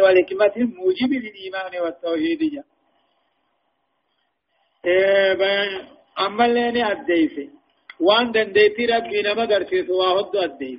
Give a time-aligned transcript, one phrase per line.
[0.00, 2.64] والحكمة موجب للإيمان والتوحيد جاء
[4.86, 5.88] إيه
[6.26, 7.50] أما اللي أديسي
[8.00, 10.78] وان دنديتي ربي نما قرسيس واحد أديس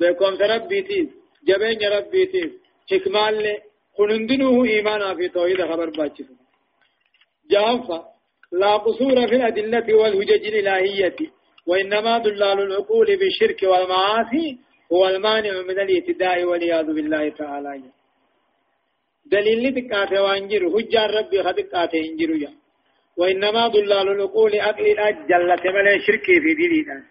[0.00, 1.08] بكم ربي تيس
[1.48, 2.50] جبين ربي تيس
[2.90, 3.58] حكمة اللي
[3.98, 6.26] خنندنه إيمانا في توحيد خبر باتشف
[7.50, 8.12] جافا
[8.52, 11.16] لا قصور في الأدلة والهجج الإلهية.
[11.66, 14.58] وإنما دلال العقول بالشرك والمعاصي
[14.92, 17.82] هو المانع من الاهتداء والعياذ بالله تعالى.
[19.32, 22.52] دليل تكاته وانجر حجة ربي خدكاته انجر يا
[23.18, 27.02] وإنما ضلال العقول أقل الأجل تملي شرك في ديننا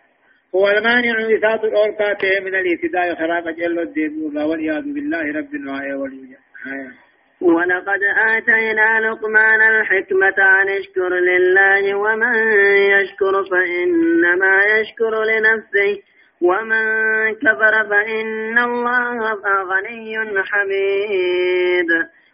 [0.55, 4.12] هو المانع إثات الأوركاته من الاهتداء خراب جل الدين
[4.48, 6.38] والعياذ بالله رب النوايا والوجه
[7.42, 8.02] ولقد
[8.36, 12.36] آتينا لقمان الحكمة أن اشكر لله ومن
[12.92, 16.02] يشكر فإنما يشكر لنفسه.
[16.42, 16.86] ومن
[17.36, 19.34] كفر فإن الله
[19.72, 21.90] غني حميد.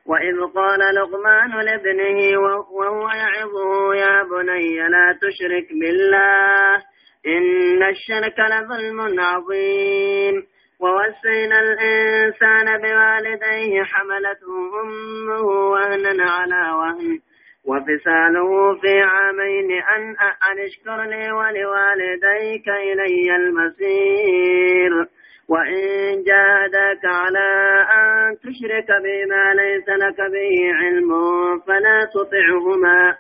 [0.08, 2.40] وإذ قال لقمان لابنه
[2.72, 6.76] وهو يعظه يا بني لا تشرك بالله
[7.28, 10.48] إن الشرك لظلم عظيم.
[10.80, 17.20] ووسينا الإنسان بوالديه حملته أمه وهنا على وهن
[17.66, 20.16] وفصاله في عامين أن
[20.60, 25.17] اشكر لي ولوالديك إلي المصير.
[25.50, 27.50] وإن جاهداك على
[27.94, 31.10] أن تشرك بما ليس لك به علم
[31.68, 33.16] فلا تطعهما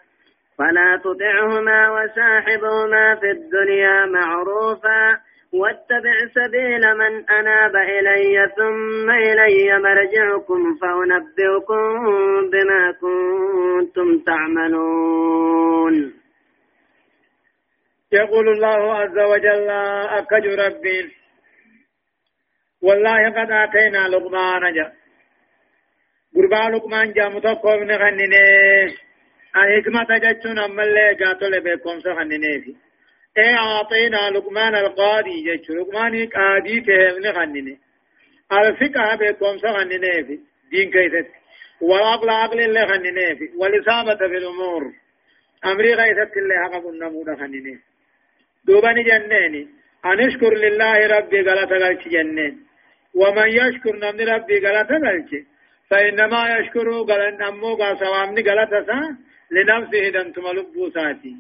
[0.58, 5.18] فلا تطعهما وساحبهما في الدنيا معروفا
[5.54, 11.84] واتبع سبيل من أناب إلي ثم إلي مرجعكم فأنبئكم
[12.52, 16.14] بما كنتم تعملون.
[18.12, 19.70] يقول الله عز وجل
[20.10, 21.12] أكج ربي
[22.88, 24.94] والله قد آتينا لقمان جا.
[26.36, 29.08] قربا لقمان جا متقوم نغنيني.
[29.56, 32.76] الحكمة جتشون أما اللي جاتو لبيكم سخنيني في
[33.38, 37.80] اي اعطينا لقمان القاضي جيش لقمان قاضي تهمن خنني
[38.52, 40.40] الفقه بكم سخنني في
[40.72, 41.28] دين كيست.
[41.82, 44.84] والعقل عقل اللي خنني في والإصابة في الأمور.
[45.66, 47.80] أمري غيثت اللي حقق النمود خنني
[48.66, 49.68] دوباني جنيني.
[50.06, 52.67] أن اشكر لله ربي غلط غلط جنين
[53.20, 55.32] ومن يشكر نمني ربي غلط غلط
[55.90, 59.00] فإنما يشكر غلط نمو غا سوامني غلط سا
[59.52, 61.36] لنفسه دنتم لبوساتي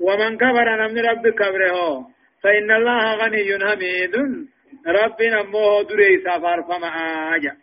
[0.00, 1.78] ومن كفر نمن رب كبره
[2.42, 4.14] فإن الله غني حميد.
[4.86, 6.88] ربنا مو دري سفر فما
[7.34, 7.56] آجا.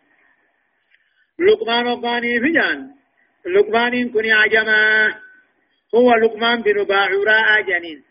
[1.40, 2.80] لقمان وقاني فجان
[3.46, 5.14] لقمان كني عجما
[5.96, 8.04] هو لقمان بن باعوراء جنين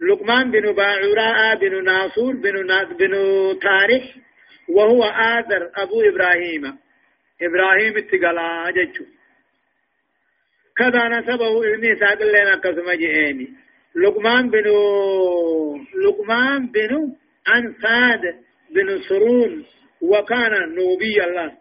[0.00, 2.54] لقمان بن باعوراء بن ناصور بن
[2.98, 3.12] بن
[3.62, 4.04] تاريخ.
[4.68, 6.78] وهو آذر أبو إبراهيم.
[7.42, 9.04] إبراهيم اتقلا ججو
[10.76, 13.48] كذا نسبه ابن ساق لنا قسم جئيني.
[13.96, 14.66] لقمان بن
[16.04, 17.12] لقمان بن
[17.56, 18.20] أنفاد
[18.70, 19.64] بن سرون
[20.02, 21.52] وكان نوبي الله.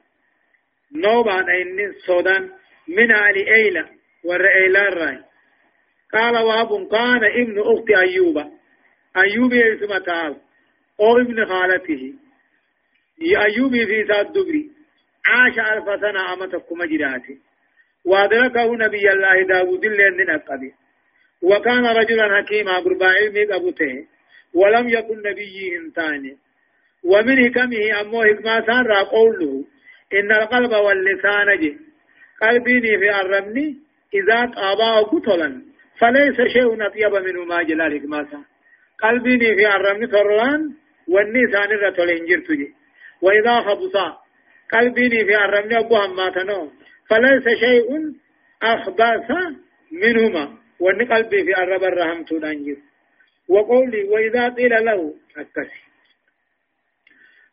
[0.96, 2.50] نوبا إن سودان
[2.88, 3.90] من علي إيلة
[4.26, 5.24] والرئيلة الرأي.
[6.14, 8.38] قال واب كان ابن أخت أيوب.
[9.18, 10.36] أيوب اسم تعال
[11.00, 12.14] أو ابن خالته.
[13.22, 14.72] يا أيوب في ذات دبري.
[15.28, 17.38] عاش ألف سنة أمتكم جراته
[18.06, 20.74] وأدركه نبي الله داود اللي أقبي
[21.42, 24.06] وكان رجلا حكيما قربا علمي قبوته
[24.54, 26.38] ولم يكن نبي انتاني
[27.04, 29.66] ومن حكمه أمو حكما سان قوله
[30.14, 31.78] إن القلب واللسان جي
[32.42, 33.78] قلبيني في الرمني
[34.14, 35.62] إذا طابا قتلا.
[36.00, 38.44] فليس شيء أطيب منه ما جلال حكما سان
[39.04, 40.74] قلبيني في الرمني ترلان
[41.08, 42.74] والنسان الرتل انجرت جي
[43.22, 44.18] وإذا خبصا
[44.74, 46.72] قلبيني في الرمني أبو هماتنو.
[47.10, 47.90] فليس شيء
[48.64, 49.32] أخبث
[49.92, 50.58] منهما.
[50.80, 52.78] وان قلبي في الرب الرحم تنجر
[53.50, 55.82] وقولي وإذا قيل له أكسي.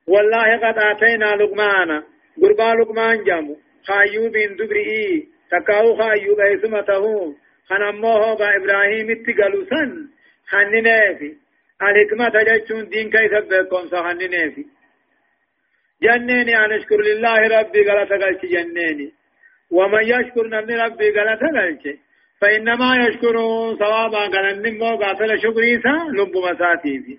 [0.07, 2.03] والله قد آتينا لقمان.
[2.43, 3.57] قربا لقمان جامو.
[3.87, 5.29] خايوب دبرئي.
[5.51, 7.35] تكاو خايوب إسمته.
[7.69, 10.09] خنموه با إبراهيم اتقلوا سن
[10.47, 11.37] خننافي
[11.83, 14.65] الحكمة جتشون دين كيف بكم سخننافي
[16.05, 19.09] جنيني أن أشكر لله ربي قال تقلت جنيني
[19.71, 21.85] ومن يشكر نبني ربي قال تقلت
[22.41, 23.37] فإنما يشكر
[23.81, 27.19] ثوابا قال النمو قاتل شكريسا لب مساتي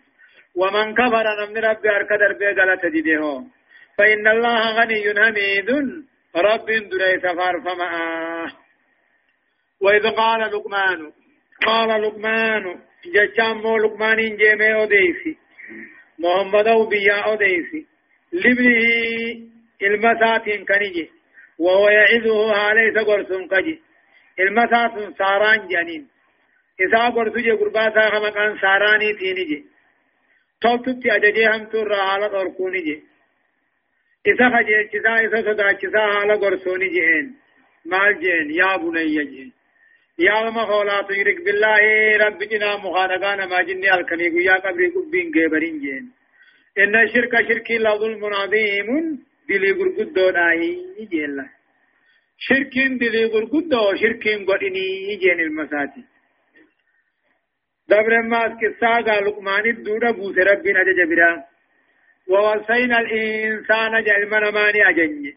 [0.55, 2.53] ومن كفر نمن ربي أركدر بي
[2.83, 3.43] تجده
[3.97, 5.69] فإن الله غني حميد.
[6.35, 8.51] رب دري سفر فما.
[9.81, 11.11] وإذ قال لقمان
[11.65, 15.37] قال لقمان جشام لقمان جيمي أوديسي.
[16.19, 17.85] محمد أو بيا أوديسي.
[18.43, 18.79] لابنه
[19.81, 21.05] المساتين كنيجي
[21.59, 23.75] وهو يعظه عليه قرص قجي
[24.39, 26.03] المسات ساران جانين.
[26.83, 29.59] إذا قرص جي قرباتا خمقان ساراني تيني جي
[30.61, 33.03] توتت أججي هم تور حالة أركوني جي
[34.27, 37.27] إذا خجي إذا إذا صدا إذا حالة قرصوني جيين
[37.85, 39.51] مال جين يا بني جين.
[40.19, 41.81] يا ما خولا تشرك بالله
[42.23, 46.05] رب جنا مخانقان ما جني الكني يا قبري قبين جبرين جين.
[46.77, 48.89] إن الشرك شركي لا ظلم عظيم
[49.49, 50.71] دلي غرغدو داهي
[51.11, 51.45] جيلا.
[52.37, 56.03] شركين دلي غرغدو شركين غدني جين المساتي
[57.89, 61.43] دبر ماس قصة قال لقمان الدودة بوس ربنا جبرا
[62.29, 65.35] ووصينا الإنسان جعل ماني أجني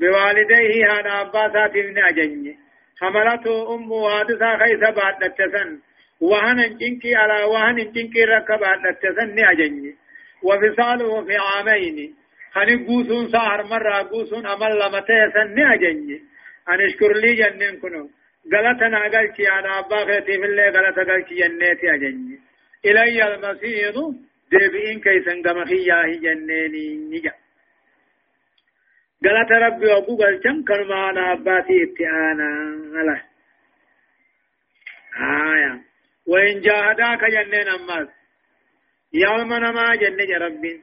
[0.00, 2.58] بوالديه هذا أباسات ابن أجني
[3.00, 5.78] حملته أمه حادثة خيث بعد التسن
[6.20, 9.94] وهن انجنكي على وهن انجنكي ركب التسن أجني
[10.42, 12.14] وفصاله في عامين.
[12.52, 16.20] خني قوسون سهر مرة قوسون أمل لمتى سن أجني
[16.68, 18.10] أن اشكر لي جنن كنو.
[18.52, 22.38] غلطنا قلتي أنا أبا خيتي في الله غلط قلتي جنيتي أجني
[22.86, 23.94] إلي المسيح
[24.50, 27.32] ديبئين كيسن قمخياه جنيني نجا
[29.26, 32.50] غلط ربي وقو قلتم كنما أنا أباتي اتعانا
[32.94, 33.22] غلط.
[35.20, 35.80] آية.
[36.26, 38.08] وإن جاهداك جنين أماس
[39.14, 40.82] يوم نما جنة ربين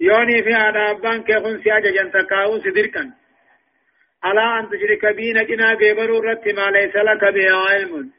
[0.00, 3.12] يوني في هذا أبان كيخون سياجة جنتكاو سدركا
[4.24, 8.10] على أن تشرك بينا جنا قبرو رت ما ليس لك به علم.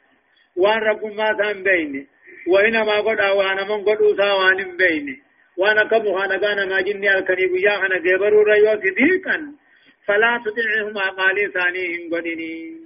[0.58, 2.08] وأن رب ما سان بيني
[2.48, 5.22] وإنما قد أوانا من قد أساوان بيني
[5.58, 9.38] وأنا كبو خانا كان ما جني الكني بيا خانا قبرو ريو صديقا
[10.06, 12.78] فلا تطعهما قالي ثانيهم قدني.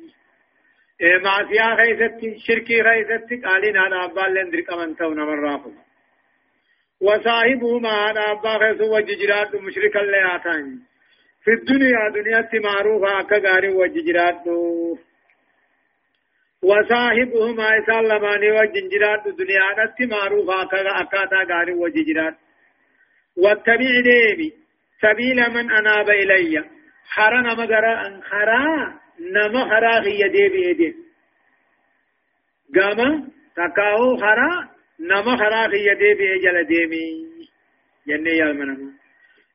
[1.24, 5.74] معصية خيستي شركي خيستي قالين أنا أبال لندرك من تونا من رافض.
[7.02, 10.80] وصاحبهما أنا أبا خيس وججرات مشركا لياتان
[11.44, 14.48] في الدنيا دنيا معروفة كغاري وججرات
[16.64, 22.36] وصاحبهما إسال لماني وجنجرات دنيا معروفة كأكاتا غاري وججرات
[23.38, 24.54] واتبع ديبي
[25.02, 26.64] سبيل من أناب إلي.
[27.16, 28.66] خرا نمغرا أن خرا
[29.20, 30.96] نما خرا هي ديبي إدي
[32.76, 37.06] قاما تكاو خرا نما خرا هي ديبي إجل ديمي
[38.08, 38.92] جنة يالمنما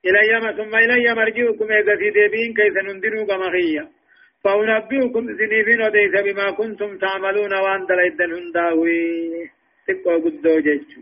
[0.06, 3.84] إلي ثم إلي مرجعكم إغسي ديبين كيف ننذروا كما خيّا
[4.44, 9.50] فأنبئكم سنيفين وديس بما كنتم تعملون وأن دلائدن هنداوي
[9.86, 11.00] تقوى قدو جيشو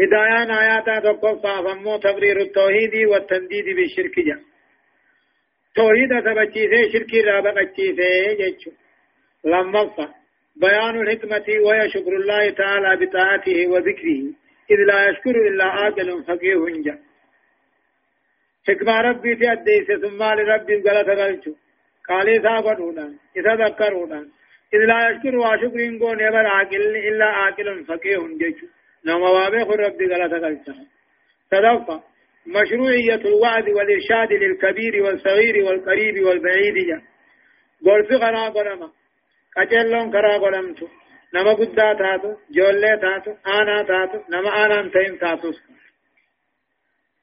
[0.00, 4.36] هدايان آياتا تقفى فمو تقرير التوحيد والتنديد بالشرك جا
[5.76, 8.70] توحيد سبچيسي شركي رابقچيسي جيشو
[9.44, 9.82] لما
[10.56, 14.22] بيان الحكمة وهي شكر الله تعالى بطاعته وذكره.
[14.70, 16.98] إذ لا يشكر إلا عاقل فقيه جا
[18.68, 21.52] حكمة ربي في أديس ثم لربي غلط غلچو
[22.08, 22.36] قالي
[23.36, 24.18] إذا ذكرونا.
[24.74, 28.66] إذ لا يشكر وشكر إنقون يبر عاقل إلا عاقل فقيه جيشو
[29.06, 30.72] نوم وابخ ربي غلط غلچو
[31.50, 32.00] تدفع
[32.46, 36.74] مشروعية الوعد والإرشاد للكبير والصغير والقريب والبعيد.
[36.88, 37.02] جا
[37.84, 38.48] قول في غنا
[39.56, 40.86] قرما قجلون كرا قرمتو
[41.34, 45.52] نما قدا تاتو جولة تاتو آنا تاتو نما آنا انتين تاتو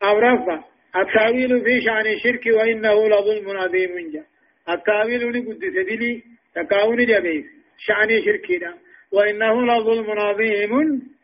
[0.04, 0.64] أو رفع
[0.96, 4.24] التاويل في شأن الشرك وإنه لظلم عظيم جا
[4.70, 6.24] التاويل لقد سبيلي
[6.56, 7.46] تكاون جبيس
[7.78, 8.74] شأن الشرك دا
[9.12, 10.72] وإنه لظلم عظيم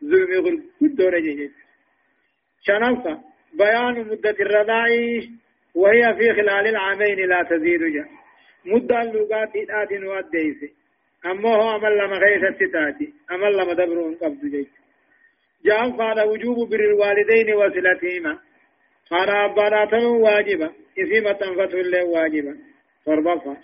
[0.04, 1.52] ظلم قد دور جيجت
[2.66, 3.14] شنفة
[3.54, 4.88] بيان مدة الرضاع
[5.76, 8.06] وهي في خلال العامين لا تزيد جا
[8.66, 10.83] مدة اللغات آت واديس
[11.26, 14.70] أما هو عمل لما غيث الستاتي عمل لما دبرون قبض جيت.
[15.66, 18.40] جاء فعل وجوب بر الوالدين وصلتهما.
[19.12, 22.58] قال أبانا واجبا إثيمة فتح الله واجبا.
[23.06, 23.58] فربفا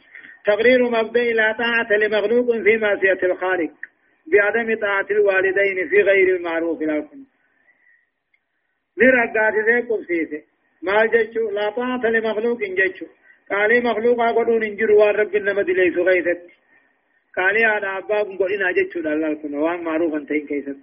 [0.46, 3.72] تقرير مبدأ لا طاعة لمخلوق في معصية الخالق
[4.32, 7.26] بعدم طاعة الوالدين في غير المعروف لكم.
[8.98, 10.44] نرقات ذي قبسيسي.
[10.82, 13.06] ما جيشو لا طاعة لمخلوق جيشو
[13.52, 16.59] قال مخلوق أقولون انجر والرب إنما دليس غيثت.
[17.38, 20.78] قال أنا أباكم قلنا دلال كنا وان معروفا تين كيسك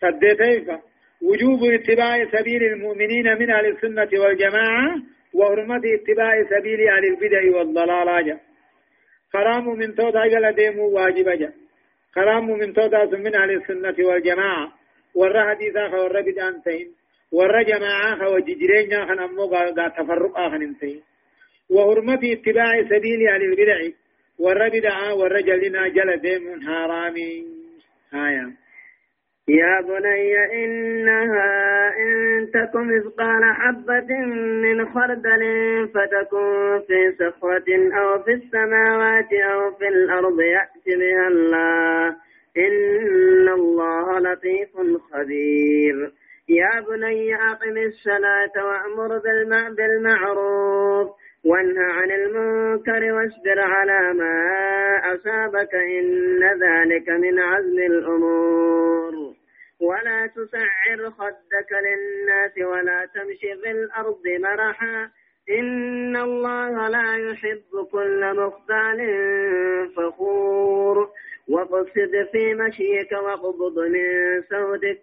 [0.00, 0.80] سدتيفا
[1.22, 4.94] وجوب اتباع سبيل المؤمنين من أهل السنة والجماعة
[5.34, 8.38] وحرمة اتباع سبيل أهل البدع والضلال
[9.34, 11.52] حرام من تودا جل ديمو واجب جا
[12.16, 14.72] حرام من تودا من أهل السنة والجماعة
[15.14, 16.88] ور حديثا خور بدعان تين
[17.32, 21.00] ور جماعة خو ججرين خن أمو غا تفرق آخن انتين
[21.70, 23.78] وحرمة اتباع سبيل أهل البدع
[24.38, 27.46] ور بدعا ور جلنا جل ديم حرامي
[28.14, 28.56] آيام
[29.48, 32.10] يا بني إنها إن
[32.54, 34.18] تك مثقال حبة
[34.62, 35.42] من خردل
[35.94, 37.68] فتكون في صخرة
[37.98, 42.08] أو في السماوات أو في الأرض يأت بها الله
[42.56, 44.68] إن الله لطيف
[45.12, 46.12] خبير
[46.48, 49.18] يا بني أقم الصلاة وأمر
[49.76, 51.08] بالمعروف
[51.48, 54.36] وانهى عن المنكر واصبر على ما
[55.14, 59.12] أصابك إن ذلك من عزم الأمور.
[59.80, 65.10] ولا تسعر خدك للناس ولا تمشي في الأرض مرحا.
[65.58, 68.98] إن الله لا يحب كل مختال
[69.96, 71.08] فخور.
[71.48, 75.00] وقصد في مشيك واغضض من صوتك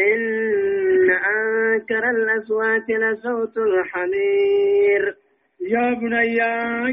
[0.00, 5.27] إن أنكر الأصوات لصوت الحمير.
[5.60, 6.36] يا بني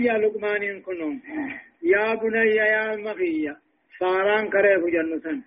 [0.05, 1.22] يا لقمان كنون.
[1.84, 3.57] يا بني يا المخية
[4.00, 5.41] صاران كريف جنة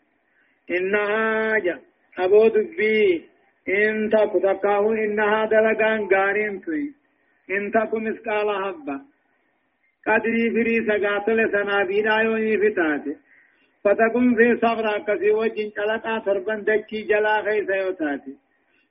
[0.70, 1.78] إنها جا.
[2.18, 3.25] أبو دبي.
[3.68, 4.92] إن تكو تكاهو.
[4.92, 6.92] إنها دلقان غارين توي.
[7.50, 9.00] إن تكو مسقال حبة
[10.06, 13.16] قدري فري سقاتل سنابين آيوني فتاتي
[13.84, 18.34] فتكون في صغرى كسي وجين چلقا تربن دچي جلا خيسا يوتاتي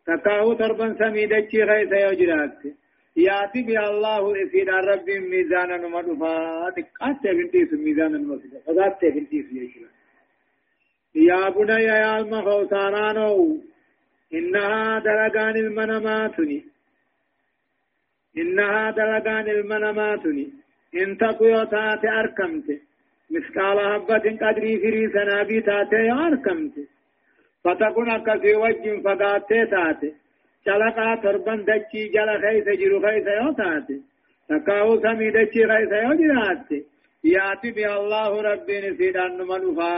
[0.07, 2.73] تكاهو تربن سمي دچي خيسا يوجراتي
[3.17, 9.89] ياتي بي الله إسيد رب ميزانا نمدفا تقات بنتيس ميزانا نمدفا فذات بنتيس يجلا
[11.15, 13.57] يا بني يا المخو سارانو
[14.33, 16.59] إنها دلقان المنماتني
[18.37, 20.47] إنها دلقان المنماتني
[20.95, 22.81] إن تقوى تاتي أركمت.
[23.31, 26.73] مثقال حبة قدري فري سنابي تاتي أركمت.
[27.63, 30.13] فتكون أكسي وجه فقاتي تاتي.
[30.67, 33.97] چلقا تربن دچی جل خیس جرو خیس یو تاتے
[34.49, 36.79] تکاو سمی دچی خیس یو جراتے
[37.23, 39.93] یاتی بی اللہ رب نسیدان منفا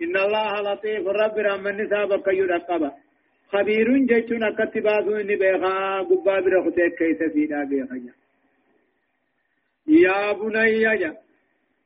[0.00, 2.90] ان الله لطيف رب رحمن نساب كيو رقبا
[3.52, 8.00] خبير جچون اكت باسو اني بيخا قبا برخته كيس سيدا بيخا
[9.86, 11.16] يا بني يا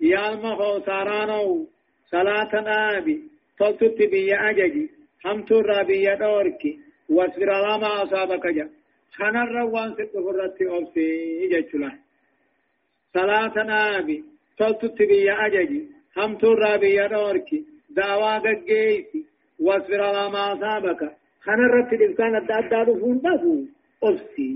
[0.00, 1.66] يا المخو سارانو
[2.12, 3.16] صلاة نابي
[3.58, 4.90] تلتت بي أججي
[5.25, 8.70] حمت الرابي دوركي واصبر على ما أصابك جا
[9.16, 11.92] خنا الروان ست فرت أوفي جتلا
[13.14, 14.25] صلاة نابي
[14.58, 15.82] صلت بي أججي
[16.16, 17.50] هم ترابي يدورك
[17.90, 19.25] دعوا قجيتي
[19.60, 21.00] واصبر على ما أصابك
[21.44, 23.64] خنا الرت الإنسان الدادار فون بفو
[24.02, 24.50] أوفي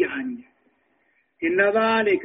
[0.00, 0.38] يعني
[1.44, 2.24] إن ذلك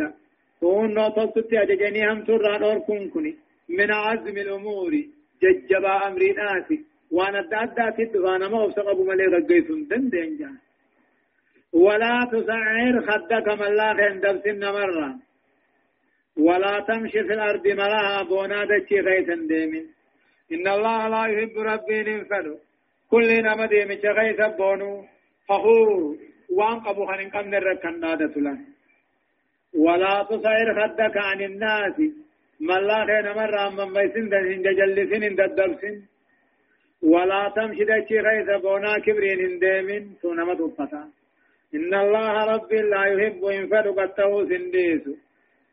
[0.59, 3.35] كون نوتت أججني هم ترى كنكني
[3.69, 4.91] من عزم الأمور
[5.41, 10.51] ججبا أمري ناسي وأنا دادا تد وأنا ما وسق أبو ملي رجيتم دن دنجا
[11.73, 15.15] ولا تسعر خدك من لا خندب سن مرة.
[16.37, 19.85] ولا تمشي في الأرض ملاها بونا دچي غيثا ديمين.
[20.53, 22.55] إن الله لا يحب ربي ننفلو
[23.11, 25.05] كل نما ديمي غيثا بونو.
[25.47, 26.17] فخور.
[26.57, 28.35] وان قبو خنن قم نركن نادة
[29.73, 31.97] ولا تسعر خدك عن الناس.
[32.59, 35.95] من لا خين مرة من ميسن دن جلسن ددبسن
[37.05, 41.03] ولا تمشي دچي غيث بونا كبرين انديمين سونما تبتا
[41.75, 45.03] إن الله رب لا يحب إنفر قطه سنديس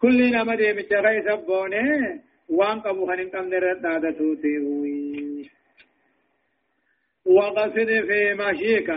[0.01, 5.51] كل نما ديمي غيث بوني وان قبو خنين قم نرد عادته تيوي
[7.27, 8.89] وقصد في مشيك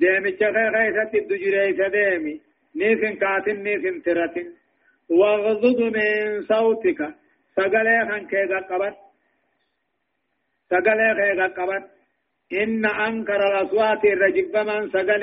[0.00, 0.30] ديمي
[0.76, 2.40] غيث تدجريس ديمي.
[2.76, 4.48] نيسن كاتن نيسن ترتن.
[5.10, 7.00] وغضض من صوتك
[7.56, 9.09] سقلي خنكي قبط
[10.70, 11.84] سقل خيغا قبت
[12.52, 15.22] إن أنكر الأصوات الرجب من سقل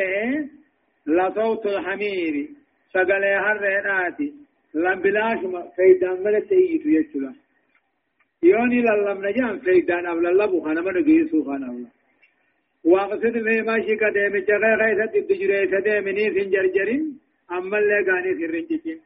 [1.08, 2.48] لصوت الحمير
[2.94, 4.34] سقل هرهناتي
[4.74, 5.40] لم بلاش
[5.76, 7.34] فيدان ملت ايتو يجلا
[8.44, 11.92] يوني للم نجان فيدان أبلا لبو خانا من قيسو خانا الله
[12.84, 17.20] واقصد في ماشي كدام جغي غيثة الدجري سدامني في جرجرين
[17.52, 19.00] أما اللي غاني في الرنجتين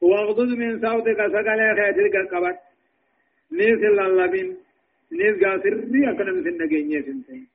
[0.00, 1.98] واغضض من صوتك سقل خيث
[2.32, 2.58] قبت
[3.52, 4.63] نيس اللبين
[5.12, 7.46] نيز غاسر دي أكنا مثل نجيني سنتين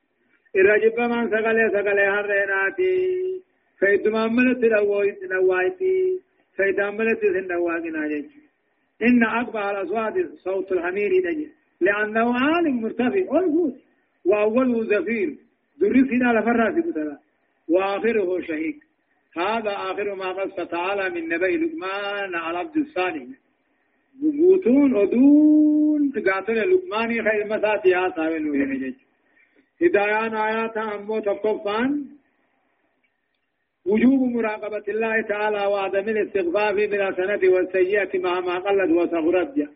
[0.56, 3.42] الرجب من سقلي سقلي هريناتي
[3.78, 6.20] فيد ماملت لوايت لوايتي
[6.56, 8.24] فيد ماملت سنواقنا جيش
[9.02, 10.14] إن أقبح الأصوات
[10.44, 11.48] صوت الحمير نجي
[11.80, 13.74] لأنه عالم مرتفع ألفوت
[14.24, 15.36] وأوله زفير
[15.80, 17.18] درسنا لفراس بتلا
[17.68, 18.76] وآخره شهيق
[19.36, 23.26] هذا آخر ما قص تعالى من نبي لقمان على عبد الصالح
[24.20, 28.94] بوتون ودون تقاتل لقماني خير مسات يا ساوين وهي
[29.82, 31.90] هدايان آيات أمو تقفان
[33.86, 39.68] وجوب مراقبة الله تعالى وعدم الاستغفاف بالحسنة والسيئة مع ما قلت وصغرت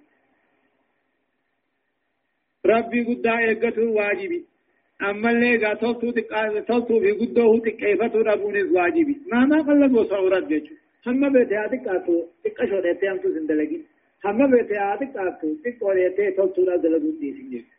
[2.67, 4.45] ربي قد ايقته واجبي.
[5.03, 6.11] أما اللي قا تلتو
[6.69, 9.17] تلتو في قدوه تكيفتو ربون واجبي.
[9.33, 10.75] ما ما قلب وصورت جيجو
[11.07, 13.85] هم بيتي هاتي قاتو تكشو ديتي هم تو سندلقين
[14.25, 17.75] هم بيتي هاتي قاتو تكو ديتي تلتو ربون دي سنجيجو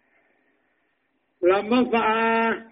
[1.43, 2.65] لما فعا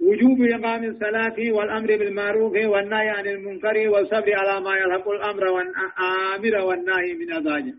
[0.00, 7.14] وجوب إقام الصلاة والأمر بالمعروف والنهي عن المنكر والصبر على ما يلحق الأمر والآمر والنهي
[7.14, 7.74] من أزاجه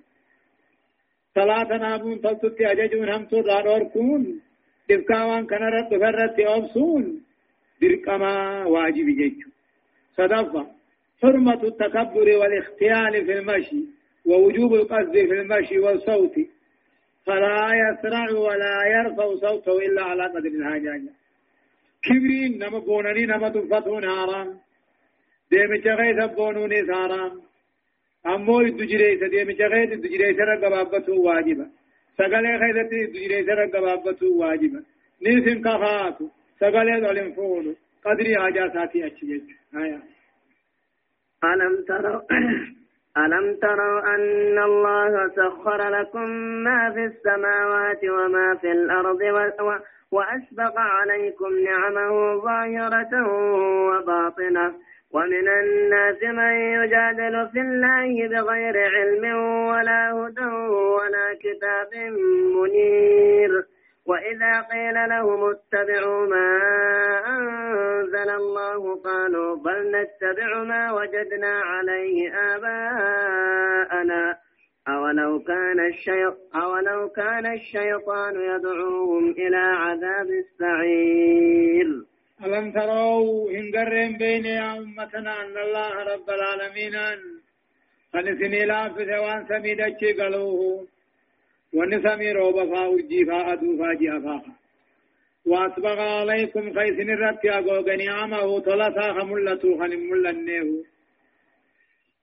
[1.36, 4.42] صلاة نابون تلتت أججون هم تدار أركون
[4.90, 7.22] دفكاوان كان رد فرد أبسون
[7.82, 9.50] برقما واجب جيجو
[10.18, 10.68] صدفة
[11.22, 13.82] حرمة التكبر والاختيال في المشي
[14.26, 16.36] ووجوب القصد في المشي والصوت.
[17.26, 21.02] فلا يسرع ولا يرفع صوته إلا على قدر الحاجة
[22.04, 24.60] كبرين نما بونني نما تفتون حرام
[25.52, 27.42] ديم چغيث بونوني حرام
[28.26, 31.68] أمو دجري سديم چغيث دجري سر غبابتو واجبا
[32.18, 34.84] سغله خيدت دجري سر غبابتو واجبا
[35.22, 36.28] نيسن كفاتو
[36.60, 37.76] سغله دولن فونو.
[38.06, 40.02] قدري حاجاتي اچيج آية
[41.44, 42.22] ألم تروا
[43.18, 46.30] ألم تروا أن الله سخر لكم
[46.64, 49.20] ما في السماوات وما في الأرض
[50.12, 53.28] وأسبق عليكم نعمه ظاهرة
[53.88, 54.74] وباطنة
[55.14, 59.36] ومن الناس من يجادل في الله بغير علم
[59.68, 60.46] ولا هدى
[60.96, 62.12] ولا كتاب
[62.56, 63.66] منير
[64.06, 66.50] وإذا قيل لهم اتبعوا ما
[67.28, 74.38] أنزل الله قالوا بل نتبع ما وجدنا عليه آباءنا.
[74.88, 81.88] أولو كان الشيط أولو كان الشيطان يدعوهم إلى عذاب السعير.
[82.46, 86.96] ألم تروا إن قرن بين أمتنا أن الله رب العالمين
[88.14, 89.82] فنسني لا في ثوان سميد
[90.20, 90.93] قالوه.
[91.74, 94.54] ونسمي روبا فاوجي فاعدو فاجي أفاقا
[95.46, 100.04] وأسبغ عليكم خيسن الرب أقوغني عمه ثلاثة خملة خنم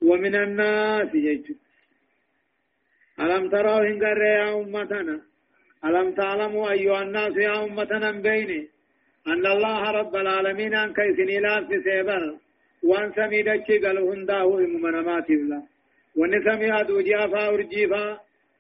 [0.03, 1.57] ومن الناس يجب
[3.21, 5.21] ألم تروا إن يا أمتنا
[5.85, 8.69] ألم تعلموا أيها الناس يا أمتنا بيني
[9.27, 12.23] أن الله رب العالمين أن كيسني لا في سيبر
[12.83, 15.63] وأن سمي دچي قال هنداه إممنمات الله
[16.17, 17.49] وأن سمي أدو جافا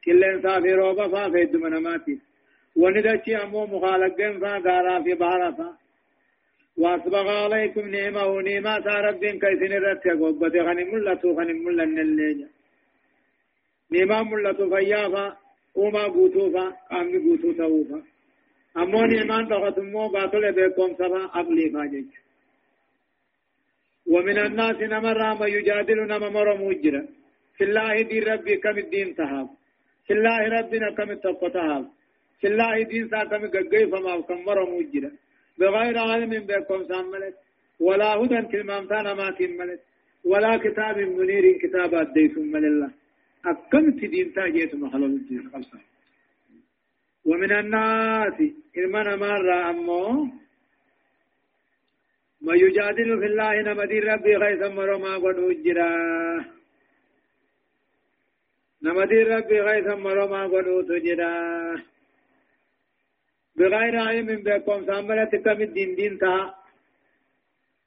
[0.05, 2.07] كلن سافي روبا فا فيد منمات
[2.77, 5.69] وأن دچي أمو مخالقين فا غارا في بارا فا
[6.83, 12.49] وأسبغ عليكم نعمه نعمة رب كيسني رتك وقبت غنم الله غنم الله نلنجا
[13.93, 15.27] نما ملتو فيافا
[15.81, 18.01] وما قوتوفا قامي قوتو تاوفا
[18.83, 22.11] أمو نمان تغتمو باطل بكم سبا أقلي فاجج
[24.13, 27.03] ومن الناس نمر ما يجادل نما مر مجرا
[27.57, 29.49] في الله دي ربي كم الدين تهاب
[30.12, 31.11] الله ربنا كم
[32.40, 35.11] في الله دين سا كم ققي فما كم مر مجرا
[35.59, 37.37] بغير علم بكم ساملت
[37.87, 38.81] ولا هدى كلمة
[39.18, 39.81] ما كملت
[40.25, 42.90] ولا كتاب منير كتابات ديسم من الله
[43.51, 45.79] أكمت دين تاجيت محلول الدين خمسة
[47.25, 48.38] ومن الناس
[48.79, 50.03] إرمان مرة أمو
[52.44, 55.38] ما يجادل في الله نمدي ربي غيث مرما قد
[58.83, 61.33] أجرا نمدي ربي غيث مرما قد أجرا
[63.57, 66.55] بغير علم بكم سامرة كم الدين دين تا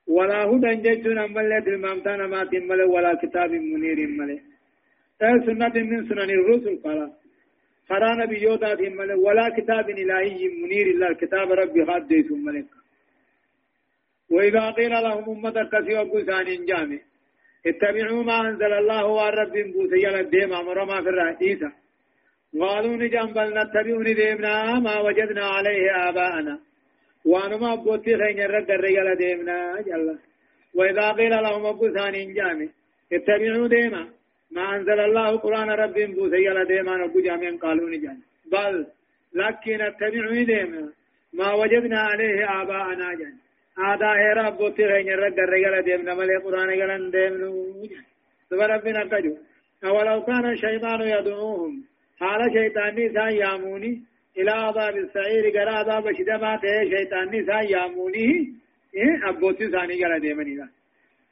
[0.08, 4.40] ولا هدى ججون أمالة المامتان ما تمال ولا كتاب منير ملئ
[5.46, 7.00] سنة من سنن الرسل قال
[7.90, 12.66] خرا نبيوتا في ملك ولا كتاب إلهي منير إلا الكتاب ربي خاد ديسم ملك
[14.30, 17.00] وإذا قيل لهم أمة كسي وقسان جامع
[17.66, 21.72] اتبعوا ما أنزل الله والرب بوسي الديم أمر ما في الرئيسة
[22.62, 26.60] قالوا نجام بل نتبع نديمنا ما وجدنا عليه آباءنا.
[27.26, 29.82] وانما بوتي خين الرد الرجال ديمنا.
[29.88, 30.20] جل.
[30.78, 32.68] وإذا قيل لهم أبوسان جامع
[33.14, 34.04] اتبعوا ديما.
[34.52, 36.98] ما أنزل الله قرآن رب بوسي على ديما.
[36.98, 38.18] نبو جامعين قالوا نجان
[38.52, 38.76] بل
[39.34, 40.84] لكن اتبعوا ديما
[41.34, 43.14] ما وجدنا عليه آباءنا.
[43.20, 43.36] جان
[43.78, 48.04] آدا هيرا بوتي غين رد الرجال ديمنا ملي قرآن قلن ديمنو جان
[48.50, 49.36] سبا ربنا قجو
[49.86, 51.84] أولو كان الشيطان يدعوهم
[52.20, 54.02] حال شيطاني سان ياموني
[54.38, 58.30] إلى عذاب السعير قرى عذاب شدما تهي شيطاني سان ياموني
[58.98, 60.54] إيه أبوتي ساني قلن ديمني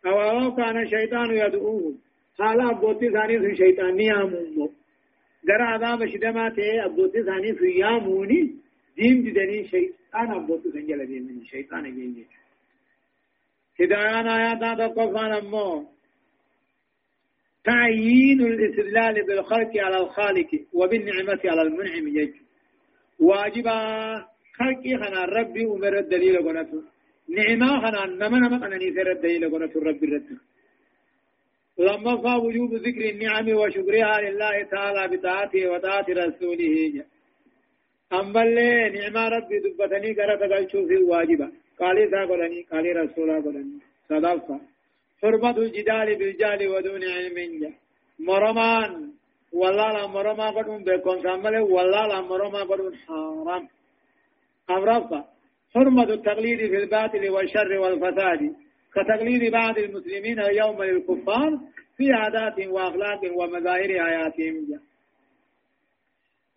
[0.06, 1.96] أولو كان الشيطان يدعوهم
[2.42, 4.68] حالا ابوتی ثانی سن شیطانی آمونو
[5.48, 8.42] گر عذاب شدما تے ابوتی ثانی سن یامونی
[8.96, 12.26] دین دیدنی شیطان ابوتی سن جل دیمنی شیطان جینجی
[13.80, 15.68] هدایان آیاتا تقفان امو.
[17.66, 22.42] تعيين الاستدلال بالخلق على الخالق وبالنعمة على المنعم يجب
[23.20, 23.78] واجبا
[24.60, 26.82] خلقي خنا ربي أمر الدليل قناته
[27.30, 30.38] نعمة خنا نما نما قناني سر الدليل قناته ربي رد.
[31.80, 37.04] لما فا وجوب ذكر النعم وشكرها لله تعالى بطاعته وطاعة رسوله
[38.14, 41.48] أما اللي نعمة ربي دبتني قرأت قلتو في الواجبة
[41.80, 44.60] قالي ذا قلني قالي رسولا قلني صدفة
[45.22, 47.38] حرمة الجدال بالجال ودون علم
[48.20, 49.12] مرمان
[49.54, 53.64] والله لا مرما قدون بكون سامل والله لا مرما قدون حرام
[54.70, 55.26] أمرفا
[55.76, 58.42] حرمة التقليد في الباطل والشر والفساد
[58.96, 61.60] كتقليد بعض المسلمين اليوم للكفار
[61.98, 64.56] في عادات وأخلاق ومظاهر حياتهم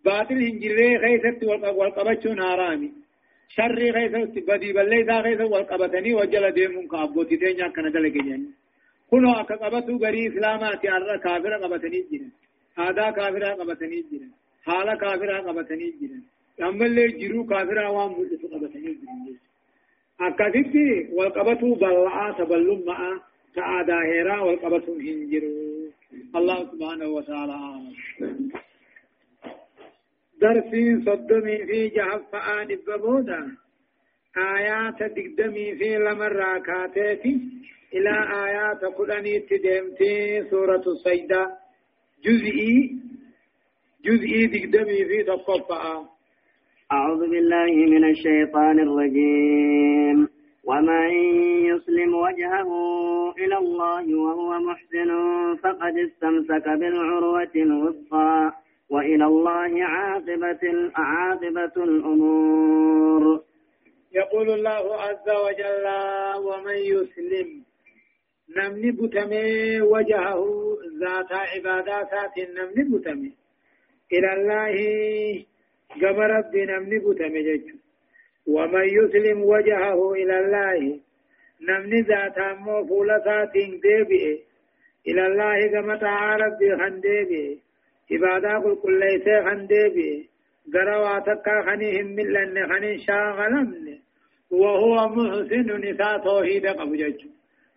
[0.04, 1.40] باطل هنجري خيست
[1.78, 2.90] والقبتشون حرامي
[3.56, 8.48] شر خيست بدي بلي ذا خيست والقبتني وجل ديمون كابوتي تينيا كان دلق جاني
[9.10, 12.00] كنو أكا قبتو غري إسلاماتي أرى كافر قبتني
[12.76, 14.32] kaafiraa qabatanii jiran
[14.66, 16.22] haala kaafiraa qabatanii jiran
[16.68, 19.20] ammallee jiruu kaafiraa waan mul'isu qabatanii jiran
[20.28, 20.84] akkasitti
[21.18, 23.12] wal qabatuu bal'aa taballummaa
[23.54, 25.52] ta aadaa heeraa wal qabatuun hin jiru
[26.38, 27.56] الله سبحانه وتعالى
[30.44, 33.40] درسي صدمي في جهف فآن ببودا
[34.36, 37.34] آيات دقدمي في لمر راكاتيتي
[37.94, 38.14] إلى
[38.46, 41.42] آيات قرآني تدمتي سورة السيدة
[42.24, 42.74] جزئي
[44.04, 46.04] جزئي دقدمي في تصفى
[46.92, 50.28] أعوذ بالله من الشيطان الرجيم
[50.64, 51.10] ومن
[51.70, 52.68] يسلم وجهه
[53.38, 55.10] إلى الله وهو محسن
[55.62, 58.52] فقد استمسك بالعروة الوثقى
[58.90, 60.64] وإلى الله عاقبة
[60.96, 63.44] عاقبة الأمور.
[64.12, 65.86] يقول الله عز وجل
[66.46, 67.48] ومن يسلم
[68.56, 70.44] نمني بتمي وجهه
[71.00, 73.32] ذات عبادات نمني بتمي
[74.12, 74.74] إلى الله
[76.02, 77.66] قم ربي نمني بتمي جج
[78.46, 81.00] ومن يسلم وجهه إلى الله
[81.68, 84.38] نمني ذات أمو فولسات ديبئ.
[85.08, 87.63] إلى الله قم تعالى ربي خنديبئ
[88.12, 90.24] عبادة قل كل ليس خنديبئ
[90.74, 93.98] قرواتك خنيهم من لن خنين شاغلمن
[94.50, 97.20] وهو محسن نساء توحيد قبجج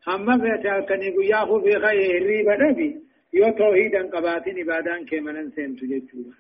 [0.08, 2.90] هم فيتا كني قيا خو في خير ريبا نبي.
[3.34, 6.36] يو توحيدا قباتين عبادان كمنن سنتو جچوبا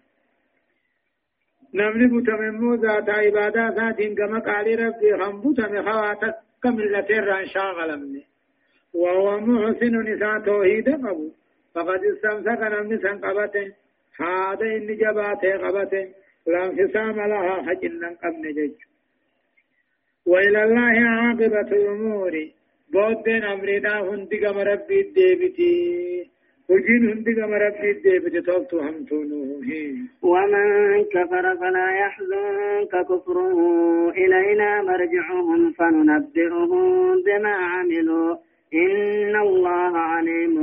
[1.73, 5.12] نمني بوتممو ذات عبادة ذاتين كما قال ربي.
[5.13, 8.23] هم بوتم خواتا كملة ران شاغلمني
[8.93, 11.30] وهو محسن نساء توحيدا قبو
[11.77, 13.67] فقد استمسك نمني سن قبته
[14.19, 16.05] هذا إن جباته قبته
[16.47, 18.77] لا انفصام لها حجنا قبن جج
[20.25, 22.33] وإلى الله عاقبة الأمور
[22.93, 25.75] بودن أمرنا هندي كما ربي ديبتي
[26.69, 29.61] وجين هندي كما ربي ديبتي توبتو همتونو
[30.21, 30.65] ومن
[31.13, 33.59] كفر فلا يحزنك كفره
[34.09, 38.35] إلينا مرجعهم فننبئهم بما عملوا
[38.73, 40.56] إن الله عليم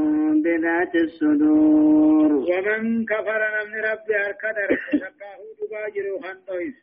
[0.43, 2.33] بذات الصدور.
[2.33, 6.79] ومن كفر من ربي القدر شكاه تباجر خندويس.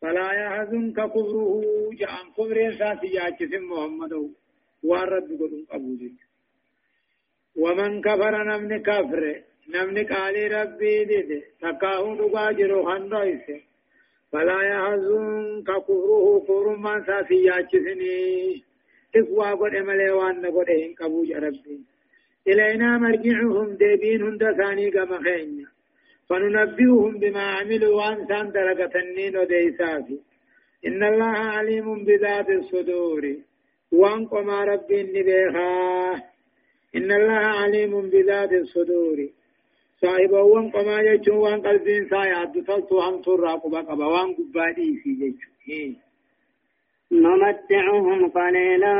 [0.00, 1.62] فلا يحزنك كفره
[2.00, 4.12] جعن كفر ساتي ياكس محمد
[4.84, 5.96] وارد قدن أبو
[7.56, 9.22] ومن كفر نمن كفر
[9.74, 13.46] نمن قالي ربي ديد تكاه تباجر خندويس.
[14.32, 18.67] فلا يحزنك كفره كفر من ساتي ياكسني
[19.16, 21.80] إفوا قد ملي وان قد إن قبو ربي
[22.48, 25.66] إلينا مرجعهم ديبين هند ثاني كما خينيا
[26.28, 30.18] فننبئهم بما عملوا وانسان درجة النين وديسافي
[30.86, 33.36] إن الله عليم بذات الصدور
[33.92, 36.14] وانقم ربي النبيها
[36.96, 39.28] إن الله عليم بذات الصدور
[40.02, 46.07] صاحب وانقم يجو وان قلبين سايا دتلت هم تراقب قبا وان قبادي في يجو
[47.12, 48.96] نمتعهم قليلا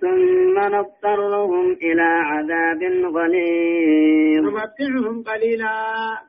[0.00, 2.82] ثم نضطرهم إلى عذاب
[3.16, 4.44] غليظ.
[4.44, 5.74] نمتعهم قليلا.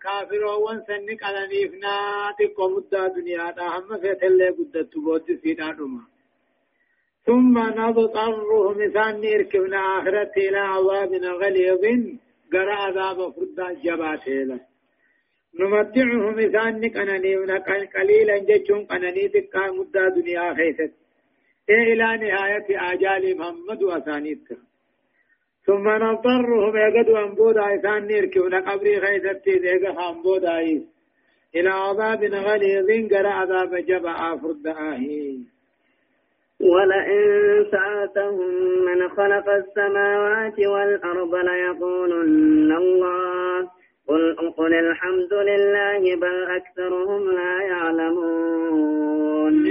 [0.04, 1.96] كافر وانسنك على نيفنا
[2.40, 3.90] تقو مدى دنيا هم
[4.24, 6.02] اللي قدت بود في دارما
[7.26, 11.84] ثم نضطرهم إذن نركبنا آخرت إلى عذاب غليظ.
[12.54, 14.60] قرى عذاب فردا جباتيلا
[15.60, 17.16] نمتعهم إذن نكنا
[17.96, 21.01] قليلا جتشون قناني تقا مدى دنيا خيست.
[21.72, 24.48] إلى نهاية آجال محمد وثانيت.
[25.66, 30.60] ثم نضطرهم يقد أنبودا إثان نركبنا قبري خيزتي ذيك خامبودا
[31.56, 35.48] إلى عذاب غليظ قرى عذاب جبع فرد آهين
[36.62, 37.22] ولئن
[37.72, 38.50] سألتهم
[38.86, 43.70] من خلق السماوات والأرض ليقولن الله.
[44.08, 49.11] قل, قل الحمد لله بل أكثرهم لا يعلمون.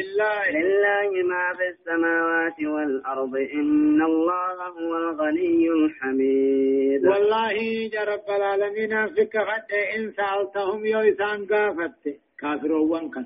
[0.01, 0.51] لله.
[0.51, 7.07] لله ما في السماوات والأرض إن الله هو الغني الحميد.
[7.07, 7.53] والله
[7.97, 12.05] يا رب العالمين فيك غد إن سألتهم يوسان قافت.
[12.41, 13.25] كافر وانكن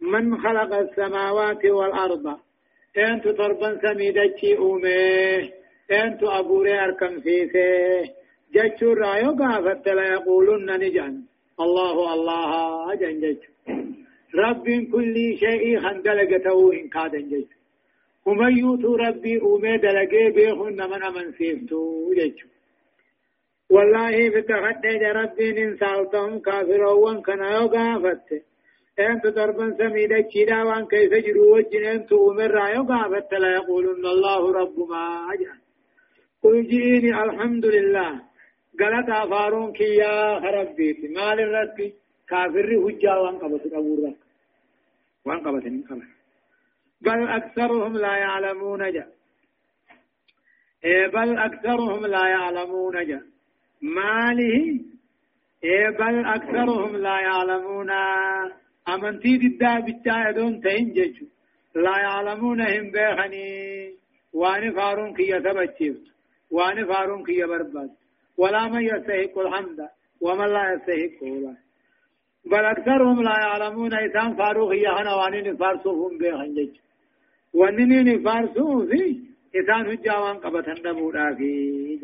[0.00, 2.26] من خلق السماوات والأرض؟
[2.96, 5.48] أنت تربا سميدتي أمه
[5.90, 7.54] أنت أبوري أركم فيك.
[8.54, 11.22] جتشو رأيو قافت لا يقولون نجان.
[11.60, 13.36] الله الله أجن
[14.34, 17.58] رب كل شيء خندلقته إن كادن جتشو
[18.26, 22.48] ومن يوتو ربي أومي دلقي بيخن من أمن سيفتو جتشو
[23.70, 28.28] والله بتخدج ربي إن سالتهم كافرون كان يقافت
[28.98, 34.78] أنت ضربا سميدا كيدا وان كيف جروا وجن أنت أمر يقافت لا يقولون الله رب
[34.90, 35.62] ما أجل
[36.42, 38.12] قل جئني الحمد لله.
[38.80, 40.88] قالت أفارون كي يا ربي.
[41.16, 41.78] مال الرب
[42.28, 44.18] كافر هجا وان قبط أبو الرب.
[45.26, 46.02] وان قبط من قبط
[47.00, 49.06] بل أكثرهم لا يعلمون جا.
[50.84, 53.22] إيه بل أكثرهم لا يعلمون جا.
[53.82, 54.80] ماله؟
[55.64, 57.90] إيه بل أكثرهم لا يعلمون.
[58.88, 61.22] أمنتي ددا بيتا يدون تهنجج
[61.74, 63.48] لا يعلمون هم بيخني.
[64.32, 66.06] وان فارون كي يتبجيفت
[66.50, 67.90] وان فارون كي يبرباد.
[68.36, 69.88] ولا من يستحق الحمد.
[70.20, 71.56] ومن لا يستحق الله
[72.44, 76.70] بل أكثرهم لا يعلمون إسان فاروق يهنا وانين فارسوهم بيخنجج
[77.54, 79.20] وانين فارسوه في
[79.56, 81.98] إسان هجاوان قبطن دمودا فيه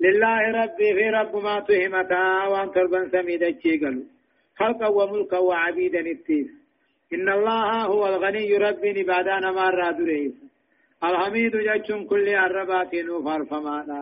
[0.00, 3.50] لله ربي في رب ما تهمتا وان تربا سميدا
[3.82, 4.04] قالوا
[4.56, 6.50] خلقا وملكا وعبيدا التيس
[7.14, 10.32] إن الله هو الغني ربي نبادان ما راد رئيس
[11.04, 14.00] الحميد جتشم كل الربات نوفر فمانا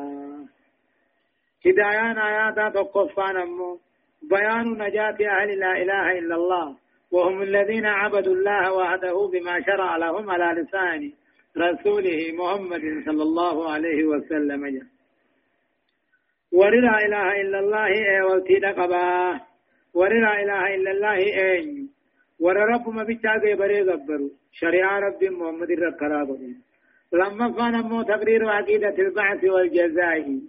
[1.66, 3.78] هدايان آيات تقفان أمو.
[4.22, 6.76] بيان نجاة أهل لا إله إلا الله
[7.12, 11.12] وهم الذين عبدوا الله وحده بما شرع لهم على لسان
[11.58, 14.62] رسوله محمد صلى الله عليه وسلم.
[16.52, 19.40] ور لا إله إلا الله إيه قبا
[19.94, 21.86] ور لا إله إلا الله إيه.
[22.40, 26.28] ور رب ما بيتاقى بري غبرو شريعة رب محمد الرقراب
[27.12, 30.40] لما فان مو تقرير عقيدة البعث والجزاء.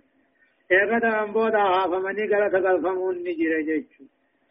[0.72, 4.04] إيه قد أنبودا فمني قال تقلفمون نجر جيشو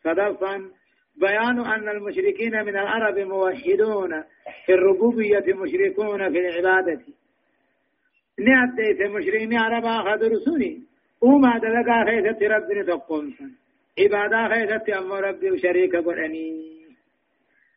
[0.05, 0.71] صدفا
[1.17, 4.23] بيان أن المشركين من العرب موحدون
[4.67, 7.01] في الربوبية مشركون في العبادة
[8.39, 10.83] نعدت مشركين عربا خدرسوني
[11.21, 13.51] وما دلقا خيثت ربنا تقومسا
[13.99, 16.71] عبادة خيثت أمو ربي وشريك قرأني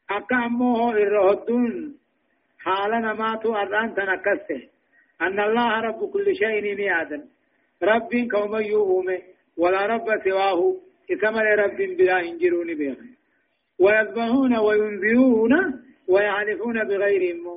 [0.09, 1.97] أكا أمو الرهدون
[2.59, 4.61] حالنا ماتوا أران تنكسه
[5.21, 7.25] أن الله رب كل شيء ميادا
[7.83, 9.19] رب كوم يومه
[9.57, 10.59] ولا رب سواه
[11.11, 12.97] إكمل رب بلا إنجرون بيه
[13.79, 15.53] ويذبحون وينذرون
[16.07, 17.55] ويعرفون بغير إمو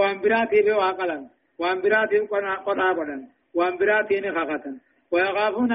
[0.00, 1.18] وانبراتي بواقلا
[1.58, 2.18] وانبراتي
[2.66, 3.18] قرابلا
[3.54, 4.64] وانبراتي نخخة
[5.10, 5.72] ويخافون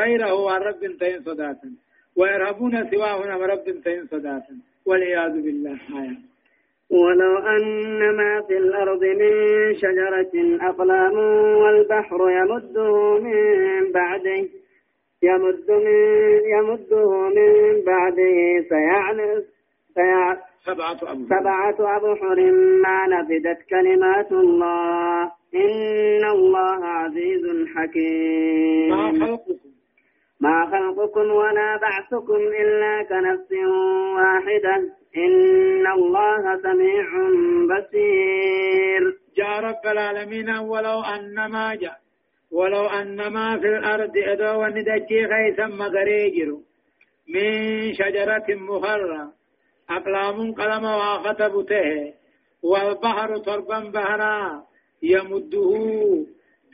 [0.00, 0.62] غيره عن
[1.00, 1.70] تين صداتا
[2.16, 3.20] ويرهبون سواه
[3.52, 4.54] رب تين صداتا
[4.86, 6.16] والعياذ بالله آية
[6.90, 9.32] ولو أن ما في الأرض من
[9.74, 10.32] شجرة
[10.68, 11.14] أقلام
[11.58, 14.48] والبحر يمده من بعده
[15.22, 19.44] يمد من يمده من بعده سيعلم
[19.94, 21.40] سيع سبعة أبحر.
[21.40, 25.22] سبعة أبحر ما نفدت كلمات الله.
[25.54, 27.44] إن الله عزيز
[27.76, 28.90] حكيم.
[28.90, 29.54] ما خلقكم؟
[30.40, 33.52] ما خلقكم ولا بعثكم إلا كنفس
[34.16, 34.97] واحدة.
[35.16, 37.06] إن الله سميع
[37.70, 39.02] بصير.
[39.36, 41.98] جاء رب العالمين ولو أن ما جاء
[42.50, 46.58] ولو أن ما في الأرض أدو وندجي غيثا مغريجر
[47.28, 47.48] من
[47.94, 49.32] شجرة مخرة.
[49.90, 52.14] أقلام قلم وخطب ته
[52.62, 54.62] والبحر تربا بهرا
[55.02, 55.70] يمده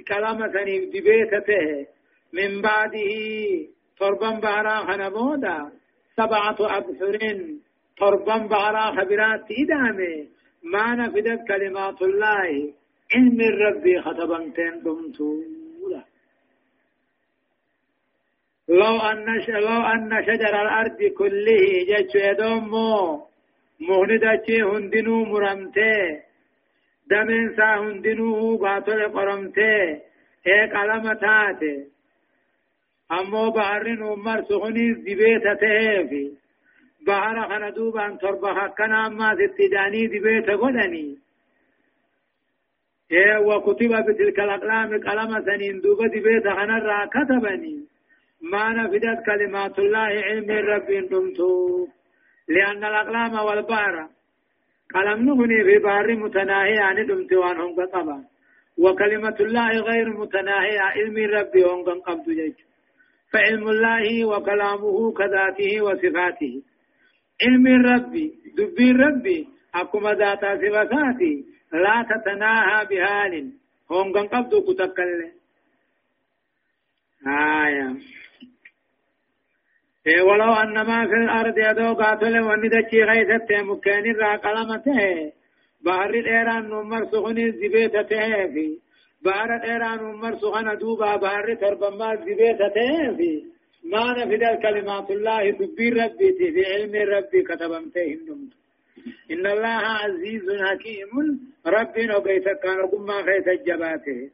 [0.09, 1.87] كلام سنيف دبيته
[2.33, 3.13] من بعده
[3.99, 5.73] تربا بهرا خنبودا
[6.17, 7.19] سبعة أبحر
[7.99, 10.27] تربا بهرا خبرات إدامه
[10.73, 12.73] ما نفدت كلمات الله
[13.15, 15.43] علم الرب خطبا تندمتو
[18.69, 23.25] لو أن لو أن شجر الأرض كله جج يدومو
[23.81, 26.23] مهندتي هندنو مرمته.
[27.11, 30.01] دمن سا هندنو باطل قرمته.
[30.47, 31.87] ايك علامة تاته.
[33.13, 36.44] أمو بحرين عمر سخني دبيته تهفي
[37.07, 41.19] بحر خندوب أن تربها كان أما ستداني دبيته قدني
[43.13, 47.77] إيه وكتب بتلك الأقلام قلم سنين دوب دبيته خنرا كتبني
[48.53, 51.87] ما نفدت كلمات الله علم رب دمتو
[52.49, 54.09] لأن الأقلام والبحر.
[54.95, 58.25] قلم نغني في بار متناهي عن دمت وان هم قطبا
[58.79, 62.55] وكلمة الله غير متناهية علم ربي هم قبض
[63.33, 66.63] فعلم الله وكلامه كذاته وصفاته
[67.43, 73.53] علم ربي دبي ربي أكما ذات صفاته لا تتناهى بحال
[73.91, 75.31] هم قبض كتكل
[77.27, 77.97] آية
[80.07, 85.33] إيه ولو أن ما في الأرض يدو قاتل وندجي غيثت مكان را قلمته
[85.85, 88.79] بحر الإيران نمر سخن زبيتته في
[89.25, 93.54] بحر الإيران نمر سخن دوبا بحر تربما زبيتته في
[93.85, 98.53] ما نفد الكلمات الله دبي ربي في علم ربي كتبمته النمت
[99.31, 101.11] إن الله عزيز حكيم.
[101.67, 104.31] ربي نبيت كان ما خيت الجباته.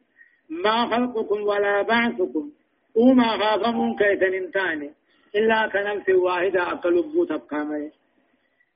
[0.48, 2.52] ما خلقكم ولا بعثكم.
[2.94, 4.90] وما خافمون كيت نمتاني
[5.36, 7.90] إلا كنفس واحدة أقلب تبقى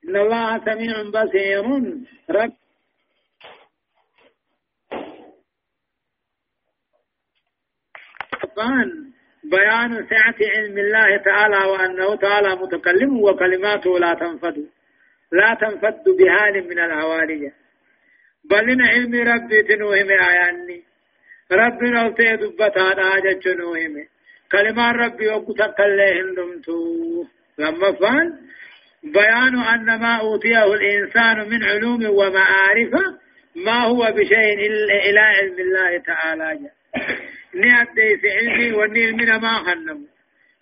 [0.04, 1.64] إن الله سميع بصير.
[2.30, 2.52] رب
[9.44, 14.66] بيان سعة علم الله تعالى وأنه تعالى متكلم وكلماته لا تنفد
[15.32, 17.52] لا تنفد بحال من العوالية
[18.50, 20.82] بل إن علم ربي تنوهم آياني.
[21.52, 23.94] ربي نوتي دبتا داجة نوهم
[24.52, 27.24] كلمة ربي وقتك الله هندمتو.
[27.58, 28.26] لما فان
[29.04, 32.92] بيان أن ما أوتيه الإنسان من علوم ومعارف
[33.56, 34.58] ما هو بشيء
[35.08, 36.60] إلى علم الله تعالى.
[36.60, 36.70] ني
[37.56, 40.06] أدي في علمي وني علمنا ما خنم.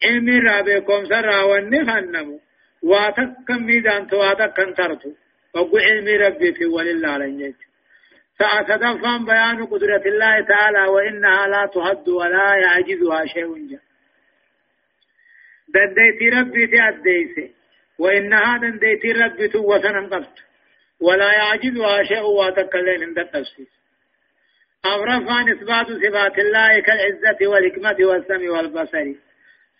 [0.04, 2.38] علمي رابيكم سرا وني خنم.
[2.82, 5.12] واتكم ميدان تواتكم ترتو.
[5.54, 7.54] وقو علمي ربي في ولله لنجج
[8.38, 13.80] فأتدفن بيان قدرة الله تعالى وإنها لا تهد ولا يعجزها شيء جا.
[15.74, 17.54] دنديتي ربي تأديسي
[17.98, 20.38] وإنها دنديتي ربي توسنا قبت
[21.00, 23.66] ولا يعجزها شيء واتكلين عند التفسير
[24.86, 29.06] أمرفان إثبات صفات الله كالعزة والحكمة والسمع والبصر.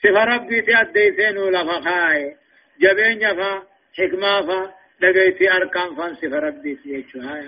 [0.02, 2.36] صفة ربي تأديسين لفخاي
[2.80, 3.62] جبين فا
[3.98, 7.40] حكمة فا لقيتي أركان فان صفة ربي تيجوها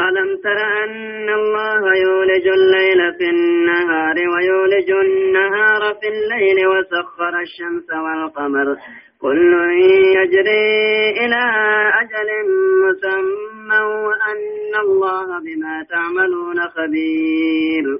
[0.00, 8.76] ألم تر أن الله يولج الليل في النهار ويولج النهار في الليل وسخر الشمس والقمر.
[9.20, 9.52] كل
[10.16, 11.44] يجري إلى
[12.02, 12.28] أجل
[12.84, 17.98] مسمى وأن الله بما تعملون خبير.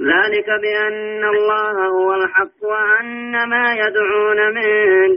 [0.00, 4.66] ذلك بأن الله هو الحق وأن ما يدعون من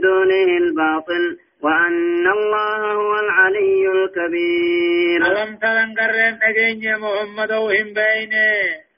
[0.00, 5.26] دونه الباطل وأن الله هو العلي الكبير.
[5.26, 5.58] ألم
[5.98, 8.88] قرن تجين محمد وهم بينه؟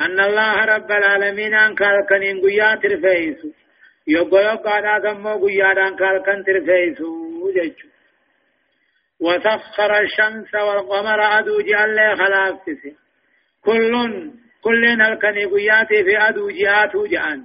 [0.00, 3.63] أن الله رب العالمين أن قال كنين قيات رفيسو
[4.06, 7.88] يقول قانا كمو قيات أن قال كن ترفيسو جيشو
[9.20, 12.96] وسخر الشمس والقمر أدو جعل خلافتسي
[13.64, 13.92] كل
[14.62, 17.44] كل الكني قيات في أدو جهات جعان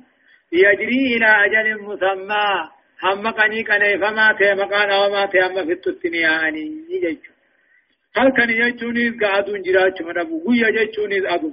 [0.51, 2.69] يجري إلى أجل مسمى
[3.03, 7.31] هم قني قني فما تي مقان أو ما تي هم في التنيا اني يجو
[8.17, 11.51] هل كان يجوني قادون جراچ منبو غيا يجوني ادو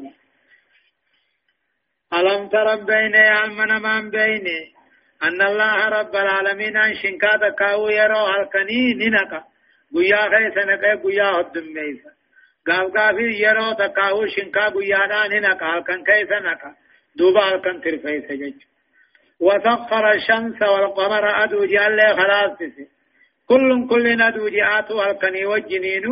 [2.15, 4.47] ألم تر بين يعمن من بين
[5.23, 9.45] أن الله رب العالمين أن شنكا تكاو يرو هل كني ننكا
[9.97, 12.11] غيا خيس نكا غيا هدم ميسا
[12.69, 16.71] غاو غافي يرو تكاو شنكا غيا دا ننكا هل كن كيس نكا
[17.17, 18.67] دوبا هل كن ترفيس جيجو
[19.41, 22.59] وسخر الشمس والقمر أدو جعل خلاص
[23.49, 26.07] كل كل ندو جاءت والكني والجنين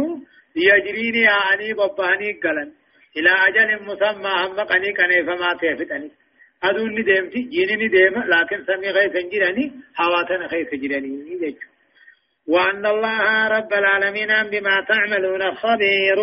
[0.56, 2.72] يجريني يعني ببهني قلن.
[3.16, 6.10] إلى أجل مسمى هم قني كني فما تفتني
[6.62, 11.56] أدو ندمتي جيني ندم لكن سمي غيث جراني حواتنا غيث جراني
[12.46, 16.18] وأن الله رب العالمين بما تعملون خبير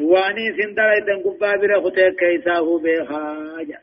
[0.00, 3.80] واني سندر ايدن قبابر خطيك كيساه بخاجة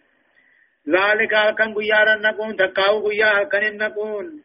[0.90, 4.44] ذلك كان غيارا نكون تكاو غيار كان نكون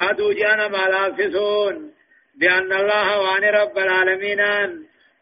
[0.00, 1.92] أدو جانا مالافسون
[2.40, 4.40] بأن الله وان رب العالمين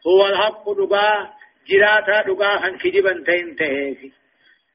[0.07, 1.33] هو الحق دقا
[1.69, 4.11] جراتا دقا خن كجبا تنتهي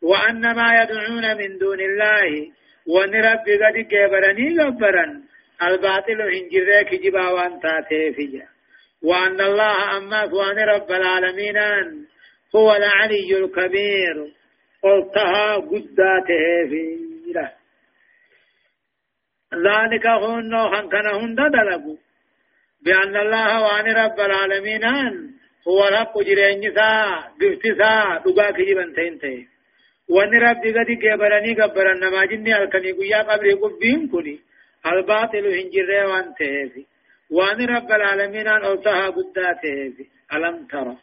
[0.03, 2.51] وأن ما يدعون من دون الله
[2.87, 5.23] وأن رب قد كبرني غبرا
[5.63, 8.43] الباطل هنجر كجبا وأن تاتي
[9.03, 11.59] وأن الله أما وان رب العالمين
[12.57, 14.33] هو العلي الكبير.
[14.83, 17.03] قلتها قداته في
[19.55, 20.53] ذلك هن
[20.93, 21.97] كان هند دلقوا
[22.85, 24.85] بأن الله وأن رب العالمين
[25.69, 26.93] هو الحق جرين سا
[27.41, 29.49] قفت سا دقاك جبن تين
[30.15, 34.37] وان رب قد قبرني قبرن نما جني الكني قيا قبر قبين كني
[34.91, 36.83] الباطل هنجر وان تهفي
[37.37, 39.95] وان رب العالمين أن أوتها قداته
[40.35, 40.97] ألم ترى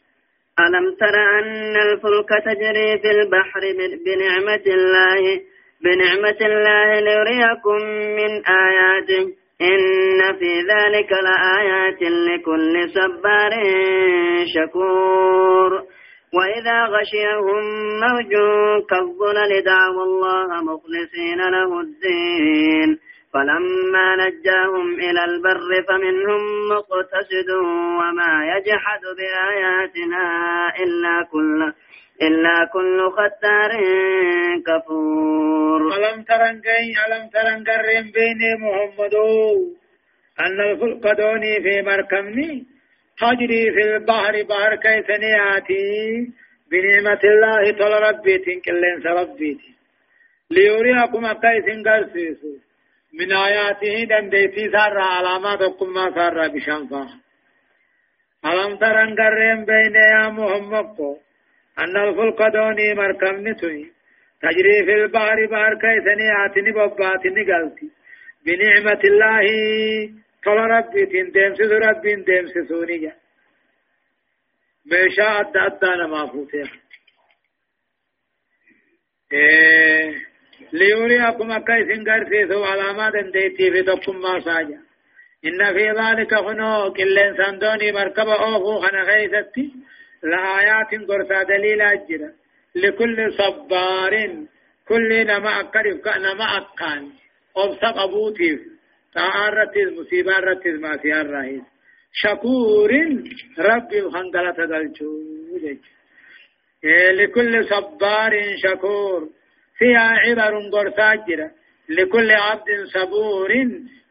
[0.65, 3.61] ألم تر أن الفلك تجري في البحر
[4.05, 5.23] بنعمة الله
[5.83, 7.79] بنعمة الله ليريكم
[8.19, 8.31] من
[8.67, 9.23] آياته
[9.61, 13.51] إن في ذلك لآيات لكل صبار
[14.55, 15.83] شكور
[16.33, 17.63] وإذا غشيهم
[18.03, 18.33] موج
[18.89, 22.99] كالظلل دعوا الله مخلصين له الدين.
[23.33, 27.49] فلما نجاهم إلى البر فمنهم مقتصد
[27.99, 30.23] وما يجحد بآياتنا
[30.83, 31.73] إلا كل
[32.21, 33.71] إلا كل ختار
[34.67, 35.81] كفور.
[35.95, 39.15] ألم ترن كي ألم ترن قرم بين محمد
[40.39, 42.78] أن الفلق دوني في مركمني
[43.21, 46.31] تجري في البحر بحر كيف نياتي؟
[46.71, 49.71] بنعمة الله طول ربي تنكلين سربيتي
[50.51, 52.53] ليريكم أكيس قرسيسو
[53.19, 57.03] من آياته دنديتي سارة علامات وكما سارة بشانفا
[58.45, 60.99] ألم ترن قرم بين يا محمد؟
[61.79, 63.91] أن الفلق دوني مركم نتوي.
[64.41, 67.87] تجري في البحر بحر كيسني آتني بباتني قلتي
[68.45, 69.45] بنعمة الله
[70.43, 73.15] طول ربي تندمس ربي تندمس سونيا
[74.91, 76.71] ميشا أدى أدى نما فوتيها
[79.33, 80.29] إيه
[80.73, 84.79] ليوريكم كيسن قرسيسو علامات ديتي في تقم ما ساجا.
[85.45, 89.73] إن في ذلك خنو كلين سندوني مركب أوفو خنا غيثتي.
[90.23, 92.31] لآيات قرصا دليل أجرا.
[92.75, 94.13] لكل صبار
[94.87, 97.11] كل نما أكرف نما أكان.
[97.57, 98.59] أبسط أبوتيف
[99.13, 101.61] تعارت المصيبة رتز ما سيار راهيز
[102.13, 102.91] شكور
[103.59, 105.11] ربي خنقلة دلچو
[107.19, 108.31] لكل صبار
[108.63, 109.29] شكور
[109.77, 111.51] فيها عبر قرصا أجرا
[111.89, 113.51] لكل عبد صبور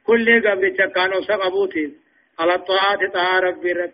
[0.06, 1.90] كل قبل تكانو سقبوتيف
[2.38, 3.92] على الطاعات طاعة ربي رب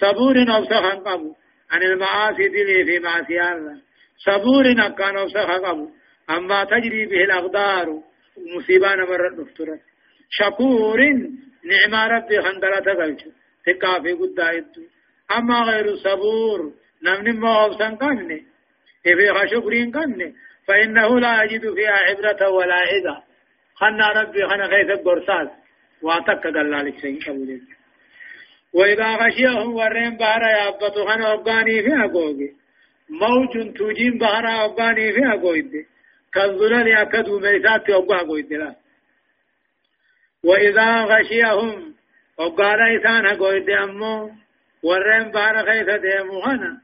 [0.00, 1.34] صبور أبسط خنقبو
[1.70, 3.80] عن المعاصي دلي في معصية
[4.18, 5.88] صبور أكان وسخ قبو
[6.30, 8.02] أما تجري به الأقدار
[8.56, 9.78] مصيبان مرة نفترة
[10.30, 11.00] شكور
[11.64, 13.22] نعم ربي خندرة تغلش
[13.66, 14.82] تكافي قد آيدو
[15.36, 16.72] أما غير صبور.
[17.04, 18.46] نمن أبسن قمني
[19.06, 20.34] إفي شكرين قمني
[20.66, 23.22] فإنه لا يجد فيها عبرة ولا إذا
[23.74, 25.48] خنا ربي خنا خيث القرصاص
[26.02, 27.66] واتك دلالك سيئ قبولين
[28.72, 32.50] وإذا غشيهم ورين بحر يابتو خنا أبغاني في أقوغي
[33.20, 35.86] موج توجين بحر أبغاني في أقوغي
[36.34, 38.74] كالظلل أكدو ميسات أبغا أقوغي لا.
[40.44, 41.94] وإذا غشيهم
[42.38, 44.30] أبغانا إسان أقوغي أمو
[44.82, 46.80] ورين بحر خيث ديمو خنا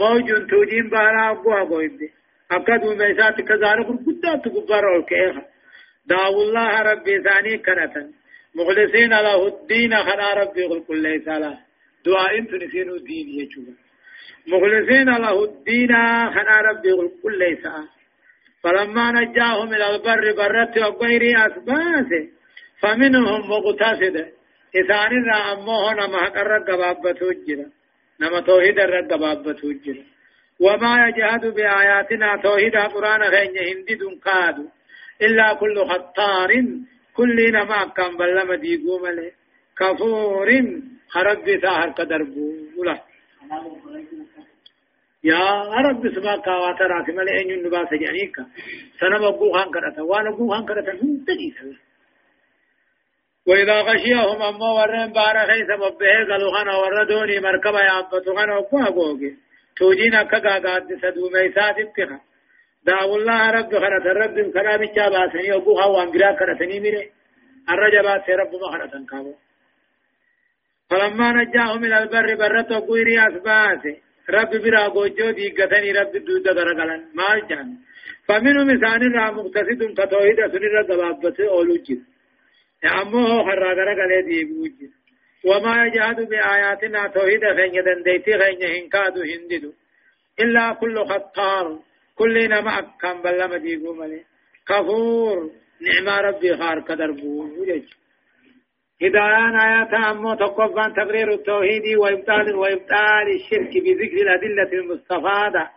[0.00, 2.10] موج توجين بحر أبغا أقوغي
[2.50, 5.42] أكدو ميسات كذارك قدات كبار أوكيها
[6.06, 8.10] دعوا الله ربي ثاني كنتن
[8.54, 11.58] مخلصين له الدين خنا ربي قل كل ليس له.
[12.06, 13.66] دعاء تنسين الدين يجوب.
[14.46, 15.92] مخلصين له الدين
[16.34, 17.64] خنا ربي قل كل ليس
[18.62, 22.10] فلما نجاهم إلى البر برت وغير أسباس
[22.80, 24.16] فمنهم مقتصد.
[24.80, 27.66] إثان را أمه نما حقر قبابة جرا
[28.20, 30.04] نما توحيد الرقبابة جرا
[30.60, 34.58] وما يجهد بآياتنا توحيد قرآن غين هندي دنقاد
[35.22, 36.50] إلا كل خطار.
[37.14, 39.32] كل نما كان بل مديقو ملي
[39.78, 40.48] كفور.
[41.08, 42.46] خرب ساهر كدربو
[42.78, 42.96] ولا
[45.24, 45.44] يا
[45.86, 48.42] رب سما كاواتا راتي ملي ان ينبا سجانيكا
[49.00, 50.02] سنة بقو خان كرتا.
[50.02, 50.92] وأنا بقو خان كرتا.
[50.92, 51.76] منتقي سوي
[53.46, 59.36] وإذا غشيهم أما ورن بارا خيس مبه قالوا خانا وردوني مركبا يعبتو خانا وقوها قوغي
[59.76, 62.20] توجينا كاقا قاد سدو ميسات اتخا.
[62.86, 64.82] دعوا الله رب خرط رب كرام
[65.12, 67.10] باسني وقوها وانقرا كرتني ميري.
[67.72, 69.34] الرجبات رب ما خرطن كابو.
[70.90, 73.94] فلما نجاهم من البر برت وقويري أسباسي.
[74.30, 75.92] رب برا قوجو ديقتني.
[75.92, 77.02] رب دودة درقلن.
[77.18, 77.68] مال جان.
[78.28, 82.13] فمنهم إنسان را مقتصد كتوحيد سنر قبابت أولو جد
[82.86, 84.92] أمه خرا درقل ديبو جد
[85.44, 89.72] وما يجهد بآياتنا توحيد خين دنديتي خين هنكادو هنددو
[90.40, 91.78] إلا كل خطار
[92.14, 94.20] كلنا معك كان بلا مديقو ملي
[94.68, 97.82] كفور نعم ربي خار قدر بوجج
[99.02, 105.70] هدايان آيات أمو تقفان تقرير التوحيد وإبطال وإبطال الشرك بذكر الأدلة المستفادة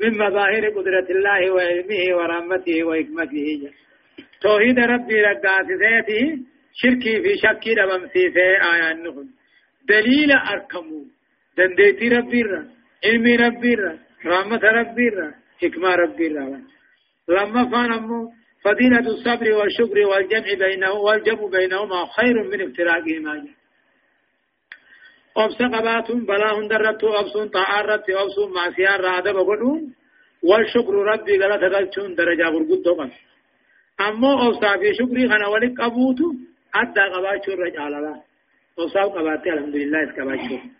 [0.00, 3.70] من مظاهر قدرة الله وعلمه ورحمته وحكمته
[4.40, 6.38] توحيد ربي رقاتته
[6.74, 9.28] شركي في شكي ربمسيسه آيان نهم
[9.88, 11.04] دليل أركمو.
[11.56, 12.60] دنديتي ربي را
[13.04, 13.92] علمي ربي را
[14.26, 15.28] رحمة ربي را
[15.62, 16.60] حكمة ربي را.
[17.28, 17.92] لما فان
[18.64, 23.44] فضيلة الصبر والشكر والجمع بينه والجمع بينهما خير من افتراقهما
[25.36, 29.94] أبس قباتهم بلا هندرت أبسون طاعرت أبسون معسيان رادب قدون
[30.42, 33.10] والشكر ربي غلط غلطون درجة غرقود دوقن
[34.00, 36.24] أبسا في شكري خنا ولك أبوتو
[36.74, 38.22] أدى قباتشون رجال الله
[38.78, 40.72] أبسا قباتي الحمد لله اسكباتشون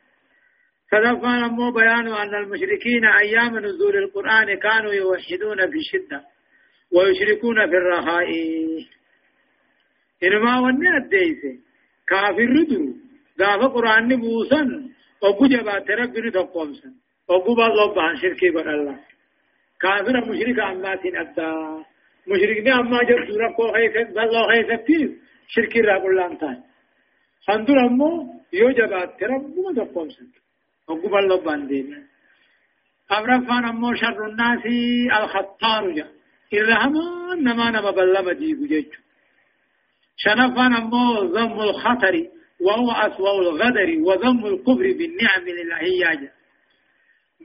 [0.91, 6.25] فذفان أمو بيان أن المشركين أيام نزول القرآن كانوا يوحدون في الشدة
[6.93, 8.29] ويشركون في الرخاء
[10.23, 11.61] إنما وني أديسي
[12.09, 12.95] كافر ردو
[13.41, 14.91] غافة قرآن نبوسا
[15.23, 16.91] وقو جبات ربنا تقومسا
[17.29, 18.99] وقو بعض عن شركي قد الله
[19.81, 21.85] كافر مشرك أماتين أدى
[22.31, 24.89] مشرك أما جب سورة قو خيثت بلو خيثت
[25.49, 26.63] شركي رب الله انتان
[27.47, 28.11] خندر أمو
[28.53, 30.25] يو جبات ربنا تقومسا
[30.89, 31.61] وقو بعض عن
[33.13, 34.65] أمرفان أمو شر الناس
[35.19, 36.07] الخطار جا.
[36.55, 39.01] إرهما نما نما بلما جيبو جيجو
[40.17, 42.15] شنفان أمو ذم الخطر
[42.61, 46.33] وهو أسوأ الغدر وذم الكفر بالنعم الإلهية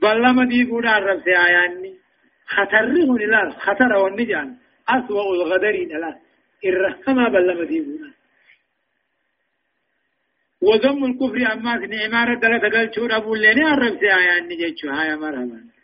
[0.02, 1.94] بلما جيبو دار رب سياياني
[2.46, 4.56] خطره نلا خطر والنجان
[4.88, 6.18] أسوأ الغدر نلا
[6.64, 8.06] إرهما بلما جيبو
[10.62, 15.76] وذم الكفر أما نعمارة دلت قل شور أبو الليني الرب سياياني جيجو هاي مرحبا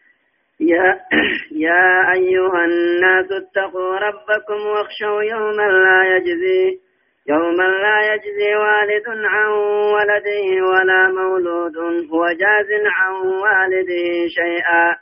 [0.60, 1.00] يا
[1.66, 6.80] يا أيها الناس اتقوا ربكم واخشوا يوما لا يجزي
[7.28, 9.48] يوما لا يجزي والد عن
[9.94, 11.76] ولده ولا مولود
[12.12, 15.01] هو جاز عن والده شيئا.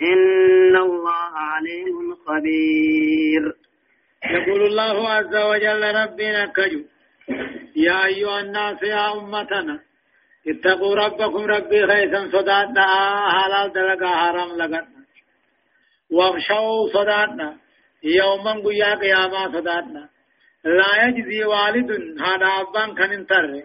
[0.00, 3.54] إن الله عليم خبير.
[4.30, 6.82] يقول الله عز وجل ربنا كجو.
[7.76, 9.80] يا أيها الناس يا أمتنا
[10.48, 12.86] اتقوا ربكم ربي خيسا صداتنا
[13.30, 15.02] حلال دلقا حرام لقنا
[16.10, 17.56] واخشوا صداتنا
[18.02, 20.08] يوما قيا قياما صداتنا
[20.64, 21.90] لا يجزي والد
[22.20, 23.62] هذا أبان كان انتر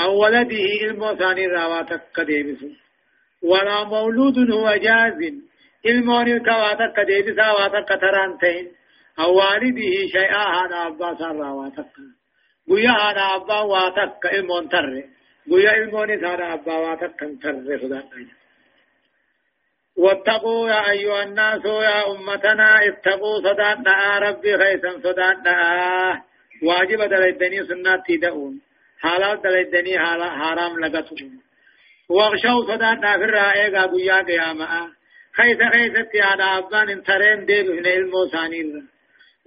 [0.00, 2.62] أو ولده علم ثاني راواتك كديبس
[3.42, 5.49] ولا مولود هو جاز.
[5.86, 8.72] علمون الكواتك كديبس واتك ترانتين
[9.18, 11.86] أو والده شيئا هذا أبا سان راواتك
[12.70, 15.02] قيا هذا أبا واتك علمون تر
[15.50, 17.52] قيا علمون هذا أبا واتك كنتر
[17.82, 18.40] صداتنا
[19.96, 26.22] واتقوا يا أيها الناس يا أمتنا اتقوا صداتنا ربي خيسا صداتنا
[26.62, 28.60] واجب دلدني سنة تدعون
[29.00, 31.32] حلال دلدني حرام لغتهم
[32.08, 34.99] واغشوا صداتنا في الرائق قويا قياما
[35.36, 38.66] خيسا خيسا تيانا أبان انترين ديب هنا علمو سانير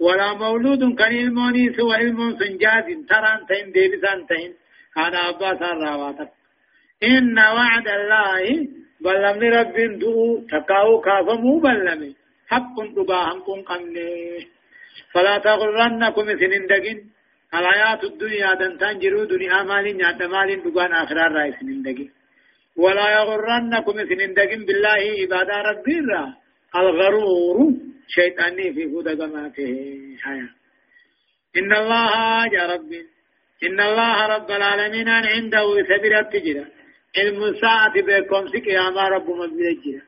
[0.00, 4.50] ولا مولود كان علموني سوى علم سنجاز تران تين ديب سانتين
[4.94, 6.30] كان أبا سان راواتك
[7.02, 8.42] إن وعد الله
[9.04, 10.14] بلمني رب دو
[10.50, 12.12] تقاو كافمو بلمي
[12.50, 14.10] حق دبا هم قمني
[15.12, 16.98] فلا تغرنكم سنين دقين
[17.54, 22.10] الحياة الدنيا دنتان جرو دنيا مال نعت مال دقان آخرار رأي سنين دقين
[22.76, 25.98] ولا يغرنكم سنين دقين بالله عبادة ربي
[26.76, 27.58] الغرور
[28.08, 29.72] شيطاني في فود قماته
[30.22, 30.52] حياة.
[31.58, 33.00] إن الله يا ربي
[33.66, 36.66] إن الله رب العالمين عنده سبيل التجرة
[37.18, 40.00] علم الساعة بكم سي قياما رب مبيجي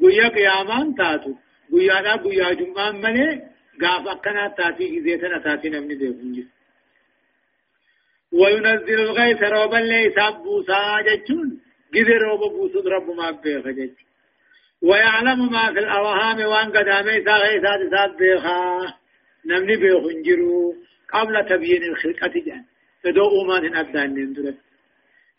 [0.00, 1.32] قويا قياما تاتو.
[1.72, 3.50] قويا دا قويا جمعان ملي.
[3.82, 6.48] قاف أكنا تاتي إذيتنا تاتي نمني بيكم
[8.32, 11.60] وينزل الغيث روبا ليس بوسا جتون
[11.94, 13.96] قذي روبا بوسود رب ما بيخ جت
[14.82, 18.60] ويعلم ما في الأوهام وان قدامي سا غيثات سات بيخا
[19.46, 20.74] نمني بيخنجرو
[21.12, 22.64] قبل تبيين الخلقة جان.
[23.02, 24.58] فدو أمان أبدان نندرت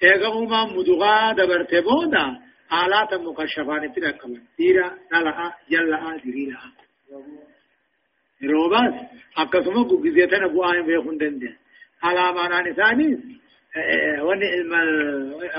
[0.04, 2.26] ايغا اوما مدغا دبرت بودا.
[2.74, 6.62] آلات مكشفان تلقم ديرا نلعا جلعا ديرا
[8.43, 8.93] روباس.
[9.36, 11.56] akkasuma guggizee tana bu'aan beekun dandeen
[12.08, 13.41] alaamaan isaanii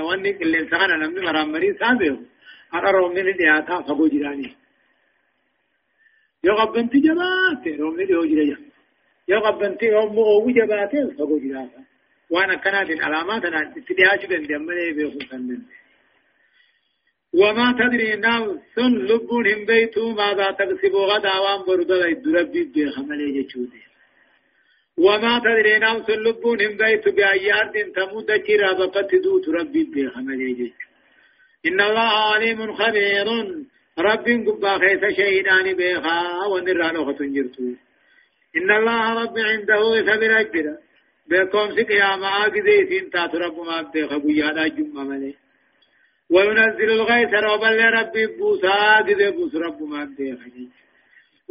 [0.08, 2.24] wanni qilleensa kana namni maraammarii isaa beeku
[2.74, 4.52] har'a roobni ni dhiyaataa fagoo jiraanii
[6.46, 8.60] yoo qabbanti jabaatte roobni dhiyoo jira jira
[9.30, 11.80] yoo qabbanti yoo oowwu jabaate fagoo jiraata
[12.32, 15.62] وأنا كانت العلامات أنا اتداج بن دمني بيخو سنن
[17.40, 23.80] وما تدري نفس لبون هم بيتو ماذا تكسب غدا وان برد الدربي بخملي جچودي
[24.99, 30.93] وما تدري نفس لبون هم بيتو بأي أرض تموت جرا بقت دو تربي بخملي جچ
[31.66, 33.28] إن الله عليم خبير.
[33.99, 37.62] رب قبا خيس شهيدان بيخا ونرى لغة جرتو.
[38.57, 40.76] إن الله رب عنده ثبر أجر
[41.30, 45.34] بكم سقيا ما أقذيتين تات رب ما بيخا قيانا جمع ملي.
[46.30, 50.49] وينزل الغيث رب اللي ربي بوسا قذي بوس رب ما بيخا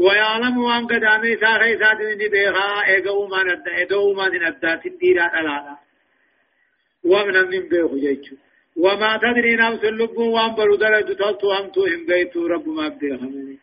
[0.06, 5.76] ويعلم وان قدامي سا خيسات من بيخا إيقو ما ندى إيقو ما ندى تديرا ألالا
[7.12, 8.36] ومن من بيخو جيشو
[8.78, 13.58] وما تدري نفس اللب وان برودلت تلتو همتو هم بيتو رب ما بيخمني.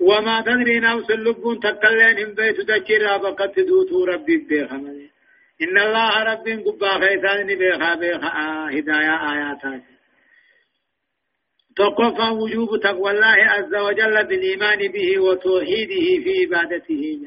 [0.00, 5.10] وما تدري نفس اللب تكلين هم بيتو تجرى بقت دوتو ربي بيخمني.
[5.62, 8.30] إن الله رب قبا خيثان بيخا بيخا
[8.74, 9.93] هدايا آياتات
[11.76, 17.20] تقفى وجوب تقوى الله عز وجل بالإيمان به وتوحيده في عبادته.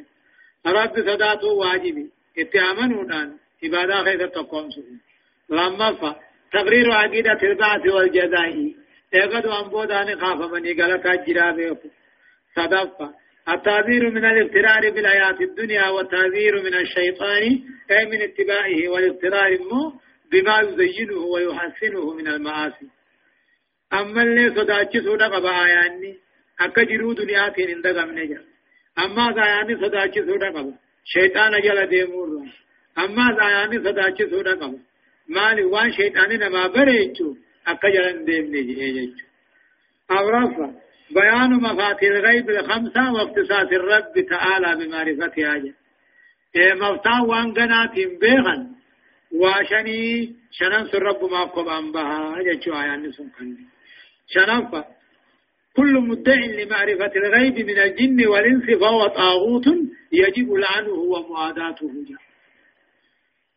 [0.67, 3.03] رب صداته واجبي اتعامنوا
[3.63, 4.69] عبادة خيث تقوم
[5.49, 6.15] لما فا.
[6.53, 8.73] تقرير عقيدة البعث والجزاء.
[9.13, 11.89] ايقظ أنبودان خاف من يقلت الجرا بيكو
[12.55, 13.13] صدفة
[13.49, 19.57] التعذير من الاغترار بالحياة الدنيا والتعذير من الشيطان أي من اتباعه والاغترار
[20.31, 22.87] بما يزينه ويحسنه من المعاصي.
[23.93, 26.17] أما اللي صداتشسو نقب آياني
[26.59, 28.41] أكا جرو دنياتين اندقم نجا
[28.99, 30.73] أما زاياني صداتشسو نقب
[31.05, 32.29] شيطان جل ديمور
[32.97, 34.79] أما زاياني صداتشسو نقب
[35.29, 37.35] مالي وان شيطان نما بريچو
[37.67, 39.23] اكا جلن ديمني جيجو
[40.11, 40.67] أورافا
[41.11, 45.73] بيان مفاتيح الغيب الخمسة واختصاص الرب تعالى بمعرفتها جا
[46.55, 48.61] إيه مفتاح وان قناتهم بيغن
[49.31, 53.31] واشني شننس الرب ما قب أنبها جيجو آيان نسون
[54.27, 54.85] شننفا
[55.77, 59.67] كل مدع لمعرفة الغيب من الجن والإنس فهو طاغوت
[60.11, 61.91] يجب لعنه ومعاداته.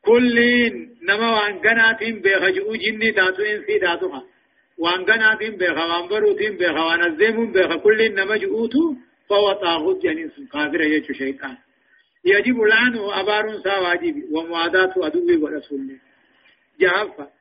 [0.04, 4.22] كلين نما وان قناتين بيخجؤ جني تاتو انسي تاتوها
[4.78, 8.94] وان قناتين بيخا وان بروتين بيخا وان الزيمون بيخا كلين نما جؤوتو
[9.28, 11.56] فهو طاغوت جنين كافر يجو شيطان.
[12.24, 15.98] يجب لعنه أبار سا واجب ومعاداة أدوه ورسوله.
[16.80, 17.39] جهفة.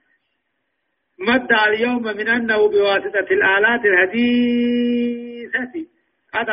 [1.19, 5.85] مد اليوم من أنه بواسطة الآلات الحديثة.
[6.33, 6.49] قد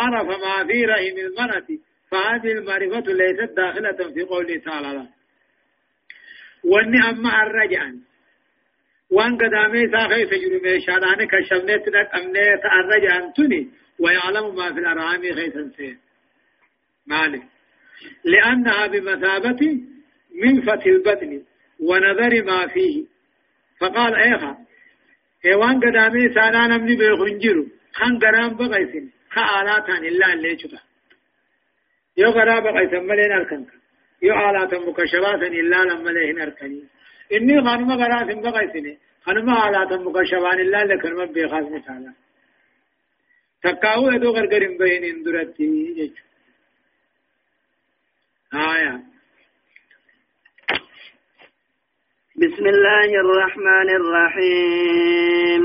[0.00, 1.66] عرف ما في رحم المرأة
[2.10, 5.06] فهذه المعرفة ليست داخلة في قوله تعالى
[6.64, 7.82] واني أما الرجع.
[9.10, 13.68] وان قدامي ساخي سجر ميشاناني كشمنيت نك أمنيت الرجع تني.
[13.98, 15.98] ويعلم ما في الأرحام خيسا سين
[17.06, 17.42] مالك.
[18.24, 19.80] لأنها بمثابة
[20.42, 21.42] من فتح البطن
[21.80, 23.04] ونظر ما فيه.
[23.80, 24.58] فقال ايها
[25.46, 30.90] ايوان قدامي سانان امني بيخنجرو خان قرام بغيسن خالاتان إلا اللي شفا
[32.16, 33.70] يو غراب قيسم ملين أركنك.
[34.22, 36.84] يو آلات مكشبات إلا لما لين أركني.
[37.32, 42.12] إني خانما غراس بقيسني خانما آلات مكشبان إلا لكن من بيخاص مثالا.
[43.62, 46.24] تكاو ادو غرغرين بين اندرتي يجو.
[48.54, 49.09] آية.
[52.36, 55.62] بسم الله الرحمن الرحيم.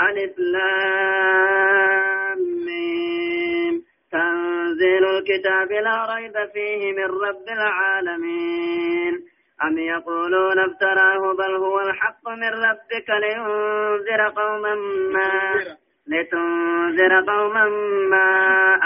[0.00, 1.02] ألف لام
[4.12, 9.24] تنزيل الكتاب لا ريب فيه من رب العالمين.
[9.64, 14.74] أم يقولون افتراه بل هو الحق من ربك لينذر قوما
[15.14, 15.64] ما
[16.06, 17.68] لتنذر قوما
[18.10, 18.30] ما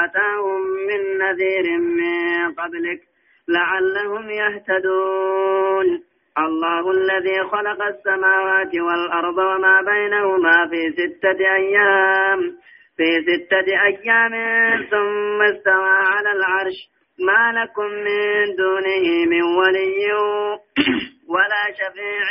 [0.04, 3.00] أتاهم من نذير من قبلك
[3.48, 6.02] لعلهم يهتدون.
[6.38, 12.40] الله الذي خلق السماوات والأرض وما بينهما في ستة أيام.
[12.96, 14.32] في ستة أيام
[14.90, 16.88] ثم استوى على العرش.
[17.18, 20.12] ما لكم من دونه من ولي
[21.34, 22.26] ولا شفيع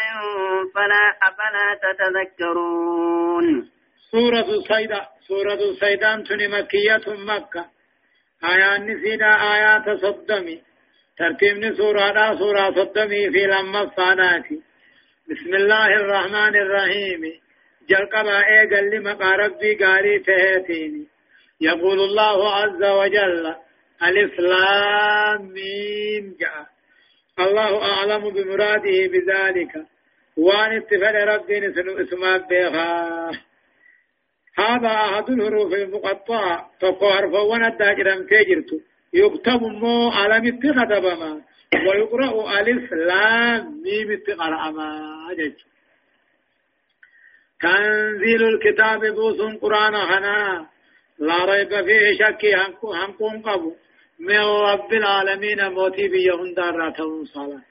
[0.75, 3.69] فلا أفلا تتذكرون.
[4.11, 7.65] سورة الصيدة سورة الصيدان تني مكية مكة.
[8.43, 10.70] آيات نسينا آيات صدمي.
[11.21, 14.45] ترتيب سورة سورة صدمي في لما الصانات
[15.29, 17.21] بسم الله الرحمن الرحيم.
[17.89, 21.05] جلقبا ايقل لمقا ربي قاري تهيتيني
[21.61, 23.55] يقول الله عز وجل
[24.07, 26.65] الإسلام ميم جاء.
[27.39, 29.73] الله أعلم بمراده بذلك.
[30.37, 31.57] وان اتفل ربي
[32.01, 33.31] اسمه بيغا
[34.57, 36.71] هذا أحد الحروف المقطعة.
[36.79, 41.41] تقهر فوانا الداجرم تجرت يكتب مو على اتخذ بما
[41.87, 44.89] ويقرأ الإسلام ميم اتقرأ ما
[45.37, 45.65] جيش
[47.61, 50.67] تنزيل الكتاب بوس قرآن خنا
[51.19, 52.45] لا ريب فيه شك.
[52.83, 53.75] هنكون قبو.
[54.19, 57.61] من رب العالمين موتي بيهن دار راتهم صلاة.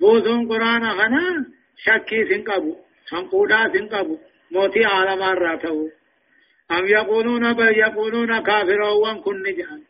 [0.00, 1.46] بوس قرآن خنا
[1.84, 2.76] شكي سنقبو
[3.10, 4.18] خنقودا سنقبو
[4.50, 5.88] موتي عالم الراتو
[6.70, 9.82] أم يقولون بل يقولون كافرون كن نجان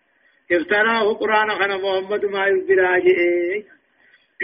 [0.52, 3.64] افتراه قرآن خنا محمد ما يبراجئ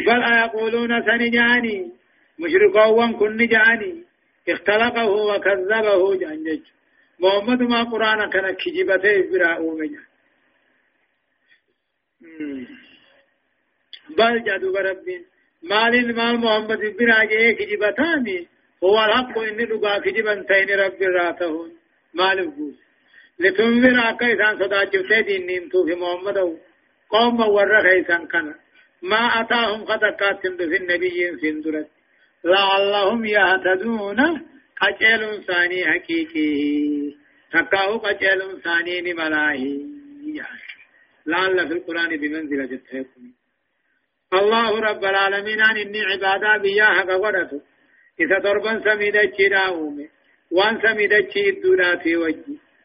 [0.06, 1.92] بل يقولون سنجاني.
[2.38, 4.04] مشركون كن نجاني.
[4.48, 6.62] اختلقه وكذبه جانجج.
[7.20, 10.02] محمد ما قرآن كان كجبته إبراء ومجا
[14.18, 15.24] بل جادو بربين
[15.62, 18.48] مال المال محمد إبراء جيه كجبتاني
[18.84, 21.70] هو الحق إني لقا كجبا تين رب راتهون
[22.14, 22.89] مال الجوز.
[23.40, 26.38] لتنذر أكا إسان صدا جبته دين نيمتو في محمد
[27.10, 28.54] قوم ورخ إسان كان.
[29.02, 31.88] ما أتاهم قد قاتم في النبيين سندرت
[32.44, 34.20] لعلهم يهتدون.
[34.80, 36.50] قجل ثاني حقيقي.
[37.52, 39.90] تكاو قجل ثاني نملاهي.
[41.26, 43.32] لعل في القرآن بمنزلة التهكم
[44.32, 47.60] الله رب العالمين أن إني عبادا بياها قورته
[48.20, 50.08] إذا ضربا سميدا جدا أومي
[50.50, 52.44] وان سميدا جدا في وجه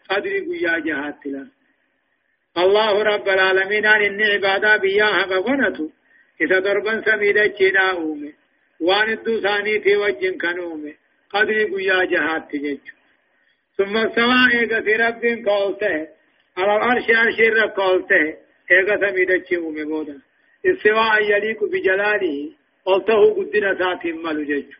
[0.09, 1.47] قدري قيا جهات لا
[2.57, 5.91] الله رب العالمين أن إني عبادا بياها قورته
[6.41, 8.33] إذا ضربا سميدا جدا أومي.
[8.79, 10.93] وان الدو ثاني في وجه كانومي
[11.29, 12.83] قدري قيا جهات تجج
[13.77, 16.07] ثم السماء إيغا في رب قولته.
[16.57, 18.37] على العرش عرش رب قولته.
[18.71, 20.17] إيغا سميدا جيومي بودا.
[20.65, 22.51] استواء يليق بجلاله.
[22.85, 24.71] قلته قدنا سات مالو جج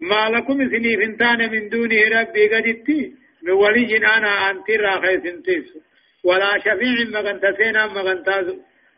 [0.00, 3.21] ما لكم سني فنتان من دونه ربي قدتي.
[3.42, 5.78] من ولي أنا أنت راخي سنتيس
[6.24, 8.38] ولا شفيع مغنتا سينا مغنتا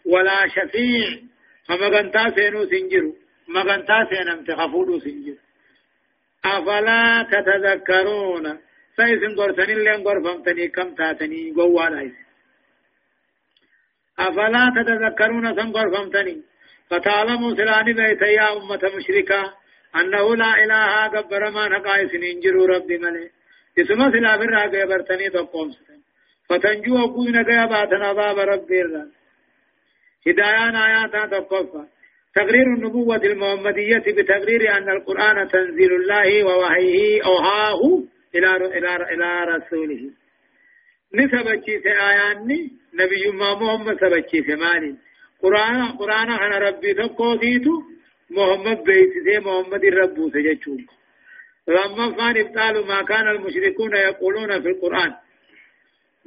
[0.04, 1.08] ولا شفيع
[1.70, 3.16] مغنتا سينو سنجرو.
[3.48, 5.38] مغنتا سينا امتخفولو سنجرو.
[6.44, 8.58] أفلا تتذكرون؟
[8.96, 12.12] سيسن قرسن اللي قرفمتني كم تاتني قوانا
[14.18, 16.42] أفلا تتذكرون سن قرفمتني؟
[16.90, 19.54] فتعلموا سلاني بيت يا أمة مشركة
[19.96, 22.96] أنه لا إله قبر ما نقا سنين جرو ربي
[23.76, 26.00] ملي اسم سلا برا قبرتني تقوم ستن
[26.48, 29.06] فتنجو أقوين قيباتنا باب ربي الرا
[30.26, 31.84] هدايان آياتا تقفى
[32.34, 38.02] تقرير النبوة المحمدية بتقرير أن القرآن تنزيل الله ووحيه أوهاه
[38.34, 40.10] إلى إلى إلى رسوله
[41.14, 44.94] نسبتي في آياني نبي ما محمد سبتي في مالي
[45.42, 47.82] قرآن قرآن أنا ربي تقوتيتو
[48.30, 50.80] محمد بيتي محمد الرب سجتشوك
[51.68, 55.12] لما كان ابطال ما كان المشركون يقولون في القرآن.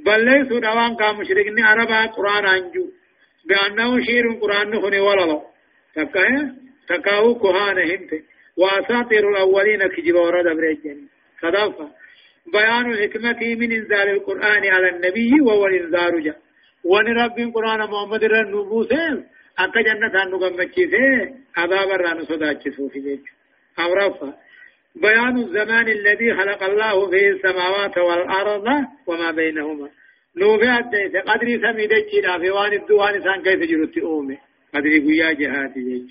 [0.06, 2.86] بل ليسوا دوان كان مشركين عربا قرآن أنجو.
[3.48, 5.42] بأنه شير قرآن نخني ولا
[5.96, 6.56] تكايا
[6.90, 8.12] تكاو كهانة همت
[8.58, 11.08] وأساطير الأولين كجب ورد بريجن
[11.42, 11.92] صدفة
[12.54, 16.38] بيان الحكمة من إنزال القرآن على النبي وهو الإنذار جاء
[16.84, 19.16] وان رب القرآن محمد النبوسين
[19.60, 23.20] أكا جنة نغمتشيسي عذاب الرانو صداتشسو في جيج
[23.80, 24.34] أورفا
[25.02, 28.66] بيان الزمان الذي خلق الله فيه السماوات والأرض
[29.08, 29.90] وما بينهما.
[30.38, 34.38] نوفي أدى قدري سميدتشي في وان الدوان سان كيف جرت أومي.
[34.74, 36.08] قدر قيا جهاتي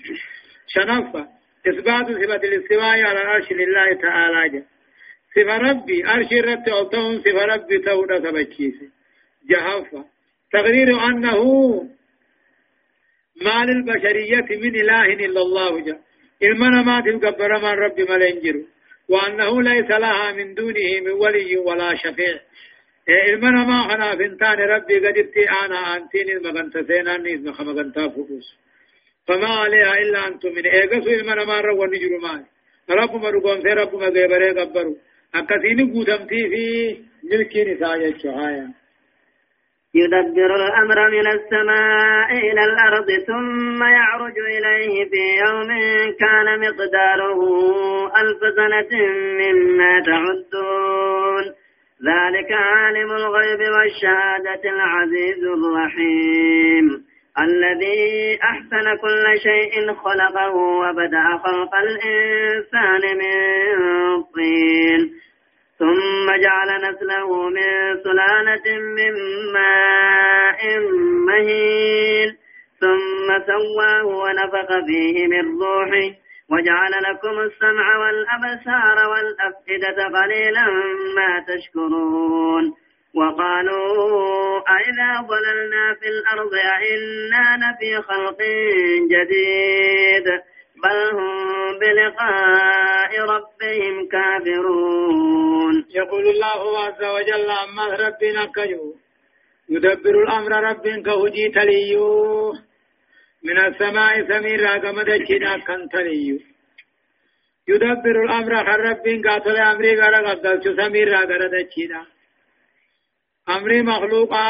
[0.67, 1.27] شنفة.
[1.67, 4.49] إثبات صفة الاستواء على العرش لله تعالى.
[4.49, 4.63] جا
[5.35, 8.75] صفة ربي عرش رب ألتهم صفة ربي تودة سبكيس
[9.49, 10.05] جهفة.
[10.53, 11.43] تقرير أنه
[13.41, 15.99] ما للبشرية من إله إلا الله جا.
[16.43, 18.63] إلمنا ما تنقبر من ربي ملنجر
[19.09, 22.39] وأنه ليس لها من دونه من ولي ولا شفيع.
[23.09, 25.17] علمنا ما خنا فنتان ربي قد
[25.63, 28.47] آنا آنتين المغنت سينا نيز مخمغنت فقوس
[29.27, 32.43] فما عليها إلا أنتم من ايغسو علمنا ما رو ونجر مال
[32.89, 34.97] رب مرقون في رب مغيبري قبرو
[35.35, 36.65] اكسيني قدمتي في
[37.31, 38.67] ملكي نسايا الشهايا
[39.95, 45.67] يدبر الأمر من السماء إلى الأرض ثم يعرج إليه في يوم
[46.19, 47.41] كان مقداره
[48.21, 49.01] ألف سنة
[49.41, 51.43] مما تعدون.
[52.05, 57.07] ذلك عالم الغيب والشهادة العزيز الرحيم.
[57.39, 63.33] الذي أحسن كل شيء خلقه وبدأ خلق الإنسان من
[64.23, 65.26] طين.
[65.79, 67.63] ثم جعل نسله من
[68.03, 69.13] سلالة من
[69.53, 70.79] ماء
[71.27, 72.37] مهين.
[72.81, 76.15] ثم سواه ونفخ فيه من روحه.
[76.51, 80.65] وجعل لكم السمع والأبصار والأفئدة قليلا
[81.15, 82.73] ما تشكرون.
[83.15, 88.37] وقالوا أئذا ضللنا في الأرض أئنا لفي خلق
[89.11, 90.46] جديد.
[90.83, 98.95] بل هم بلقاء ربهم كافرون يقول الله عز وجل أما ربنا كيو
[99.69, 102.53] يدبر الأمر ربك كهجي تليوه
[103.43, 106.39] من السماء سمير راقم دجنا كنتني
[107.67, 112.01] يدبر الأمر خرب قاتل أمري غرق قلت سمير غرق دچينا
[113.49, 114.47] أمري مخلوقا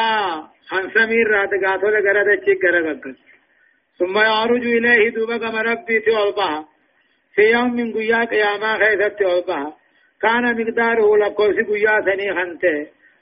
[0.70, 3.04] خن سمير رات قاتل غرق غرق
[4.00, 6.68] ثم يعرج إليه دوبا كما ربي تولبها
[7.36, 9.78] في يوم من قيا قياما خيثت تولبها
[10.22, 12.78] كان مقداره لقوس قيا ثني خنته.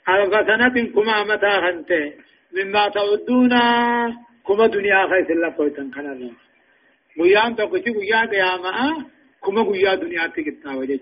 [0.10, 2.14] ألف سنة كما متى خنته.
[2.56, 3.54] مما تعدون
[4.48, 6.32] كما دنيا خيث لقوتن كان
[7.20, 8.72] قيام تقوشي قيا قياما
[9.44, 11.00] كما قيا دنيا تكتا وجه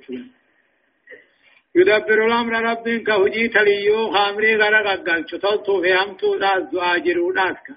[1.76, 7.76] يدبر الأمر رب كهجي تليو خامري غرق قل شتلتو في همتو داز دعاجرو داسكا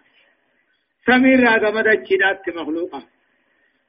[1.06, 3.02] سمير راغمد اچيدات مخلوقا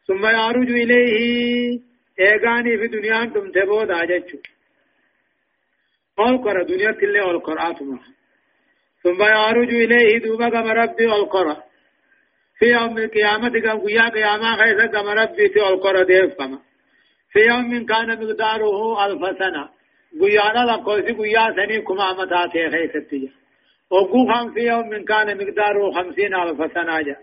[0.07, 1.79] ثم يعرج إليه
[2.19, 4.37] ايغاني في دنيا تم تبو داجچو
[6.19, 7.79] اول قرى دنيا تلي قرآت
[9.03, 11.57] ثم يعرج إليه دوبا كما ربي اول قرى
[12.59, 16.59] في يوم القيامة كم قيا قياما خيسا كما ربي في اول قرى ديف كما
[17.31, 19.69] في يوم كان مقداره ألف سنة
[20.21, 23.31] قيانا لقوسي قيا سني كما متاتي خيستي
[23.91, 27.15] وقوفا في يوم كان مقداره خمسين ألف سنة جا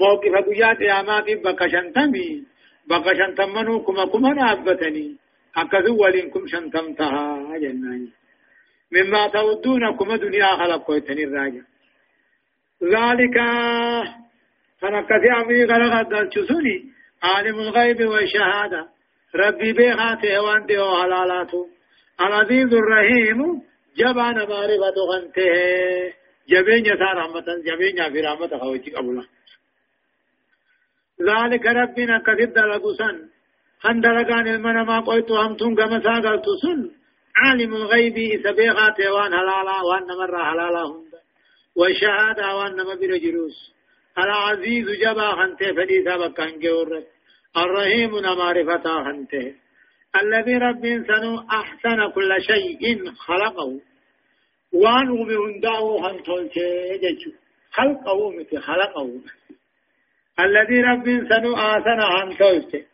[0.00, 2.44] موقف قيا قيامات بقى شنتمي
[2.88, 5.16] بقى شنتمنو كما كما نابتني
[5.56, 8.08] أكذو ولنكم شنتمتها جناني
[8.92, 11.62] مما تودون كما دنيا خلقوتني الراجع
[12.82, 13.36] ذلك
[14.80, 16.84] فنكثي أمري غلغة الجسوني
[17.22, 18.88] عالم الغيب والشهادة
[19.34, 21.66] ربي بيغاتي وان ديو حلالاتو
[22.20, 23.62] العزيز الرحيم
[23.96, 26.12] جبان معرفة غنته
[26.48, 29.24] جبين يسار رحمة جبين في رحمة خوجي قبولا
[31.22, 33.16] ذلك ربنا كثير دلقسن
[33.84, 36.90] هندلقان المنا ما قلت همتون كما ساقلت سن۔
[37.36, 41.12] عالم الغيب سبيغات وان حلالا وان مر حلالا هند
[41.76, 43.72] والشهادة وان مبر جلوس۔
[44.18, 47.06] العزيز جبا خنته فديثا بكان جورت
[47.56, 49.54] الرحيم معرفة خنته
[50.22, 53.80] الذي رب سنو أحسن كل شيء خلقه.
[54.72, 57.32] وأن أمي هنداه هنتولته
[57.72, 59.20] خلقه مثل خلقه.
[60.40, 62.84] الذي رب سنو أحسن هنتولته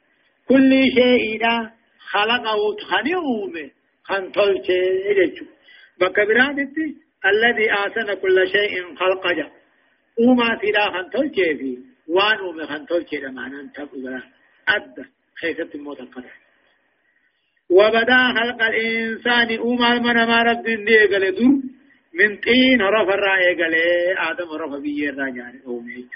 [0.48, 1.42] كل شيء
[1.98, 3.70] خلقه خني أمي
[4.10, 4.74] هنتولته
[5.18, 5.44] جيشو
[6.00, 6.96] بكبرانتي
[7.26, 9.50] الذي أحسن كل شيء خلقه
[10.18, 14.22] وما تلا هنتولته في وأن أمي هنتولته معنى انتقل
[14.68, 15.04] أدى.
[15.40, 16.30] خيثة الموت القدر.
[17.70, 21.62] وبدا خلق الإنسان أمال من ما رب دي قال دور
[22.14, 23.74] من طين رف الرأي قال
[24.18, 26.06] آدم رف بيه الرجال أومي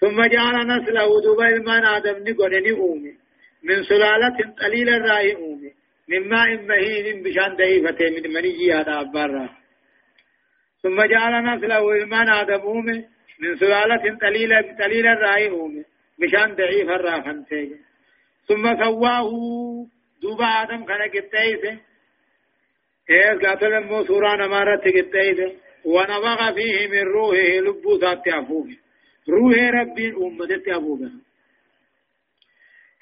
[0.00, 3.14] ثم جعل نسله دبيل من آدم نقول أومي
[3.62, 5.72] من سلالة قليل الرأي أومي
[6.08, 9.48] من ماء مهين بشان دهيفة من مني هذا أبارا
[10.82, 13.04] ثم جعل نسله من آدم أومي
[13.40, 15.84] من سلالة قليل قليل الرأي أومي
[16.18, 17.44] بشان ضعيف الراخن
[18.48, 19.30] ثم سواه
[20.22, 21.78] دوبا آدم كان قتايسه
[23.10, 25.52] إيه قاتل مو سوران أمارة قتايسه
[25.84, 28.68] ونبغى فيه من روحه لبو ذات أفوه
[29.28, 31.10] روح ربي أمدت أفوه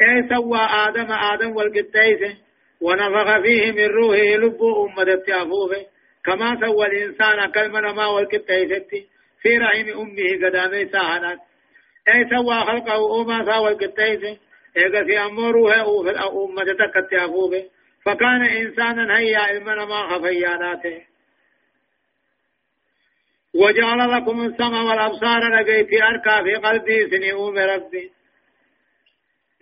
[0.01, 2.37] إيه سوى آدم آدم والقتايسه
[2.81, 5.87] ونفخ فيه من روحه لبو أمدت أفوه
[6.25, 9.05] كما سوى الإنسان كلمة ما والقتايسه
[9.43, 11.39] في رحم أمه قدامي ساهنات
[12.09, 14.37] أي سوى خلقه أما سوى القتايسه
[14.79, 17.65] ايغا في امره أو في الامه تكت ابوه
[18.05, 21.03] فكان انسانا هيا علمنا ما خفياناته
[23.55, 28.13] وجعل لكم السمع والابصار لقيت اركا في قلبي سنيوم ربي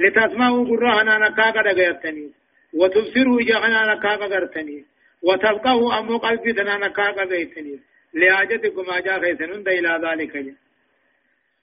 [0.01, 2.31] لتسمعوا قرهنا نكاك لقيتني
[2.75, 4.85] وتبصروا جهنا نكاك قرتني
[5.23, 7.81] وتبقوا أمو قلبي دنا نكاك بيتني
[8.15, 10.55] لحاجتكم أجا خيسنون إلى ذلك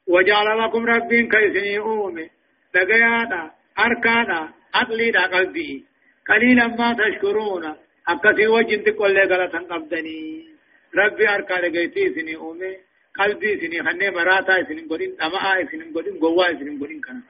[0.07, 2.29] وجعل لكم ربي كيسني أومي
[2.73, 4.41] دغيادا أركادا
[4.75, 5.85] عقليدا قلبي.
[6.29, 7.65] قليلا ما تشكرون.
[8.07, 10.47] اكثي وجنت كل غلطن قبدني
[10.95, 12.73] ربي أركا دغيتي سني أومي.
[13.19, 15.39] قلبي سني خنه مراتا سني غدين دما
[15.71, 17.21] سني غدين غوا سني غدين كان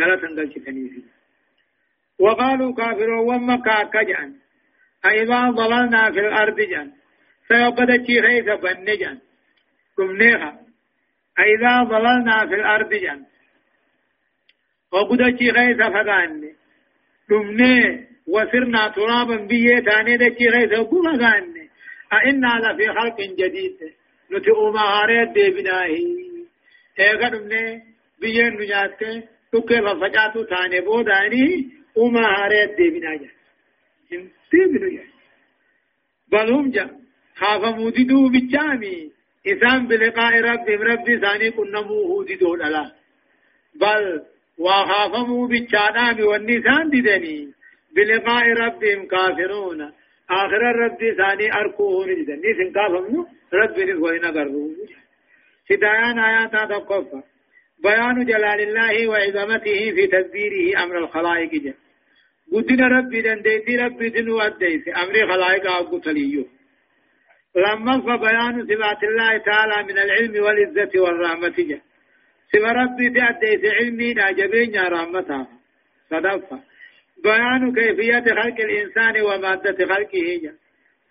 [0.00, 1.04] غلطن غلطني سني
[2.18, 4.30] وقالوا كافرون وما كاكجان
[5.06, 6.92] أيضا ضللنا في الأرض جان.
[7.48, 9.18] سيقد تشيخي سبنجان
[9.96, 10.60] كمنيها
[11.38, 13.20] أيضا ضللنا في الأرض جان.
[14.92, 16.52] وقدتي غيث فغاني.
[17.30, 21.68] دمني وسرنا ترابا بيه تاني دتي غيث وقوما غاني.
[22.12, 23.78] أئنا لفي خلق جديد.
[24.32, 26.06] نتئو مهاريت دي بناهي
[27.00, 27.82] ايغا دمني
[28.20, 29.00] بيه نجات
[29.52, 31.70] تكي ففجاتو تاني بوداني.
[31.96, 33.30] وما هاريت دي بناهي
[34.12, 35.06] انتي بناهي
[36.32, 36.90] بل هم جا.
[37.36, 39.12] خاف موددو بجامي.
[39.46, 42.56] إسان بلقاء ربهم ربي ثاني كنا موهوددو
[43.74, 44.22] بل
[44.64, 47.38] وخافموا بالشانام والنسان ددني
[47.96, 49.80] بلقاء ربهم كافرون.
[50.30, 53.26] آخر الرب ثاني أركوه نجدا نيسن كافمنو
[53.60, 54.70] رب نزوين قربوه.
[55.70, 57.20] هدايان آيات تقفى.
[57.84, 61.74] بيان جلال الله وعظمته في تدبيره أمر الخلائق جل
[62.52, 66.44] قدنا ربي دنديتي ربي دنو أديس أمر خلائق أبو تليو.
[67.56, 71.80] لما فبيان صفات الله تعالى من العلم والعزة والرحمة جل
[72.52, 75.46] سوى ربي تأديس علمي ناجبين يا رحمتها
[76.10, 76.60] صدفة
[77.24, 80.56] بيان كيفية خلق الإنسان ومادة خلقه جل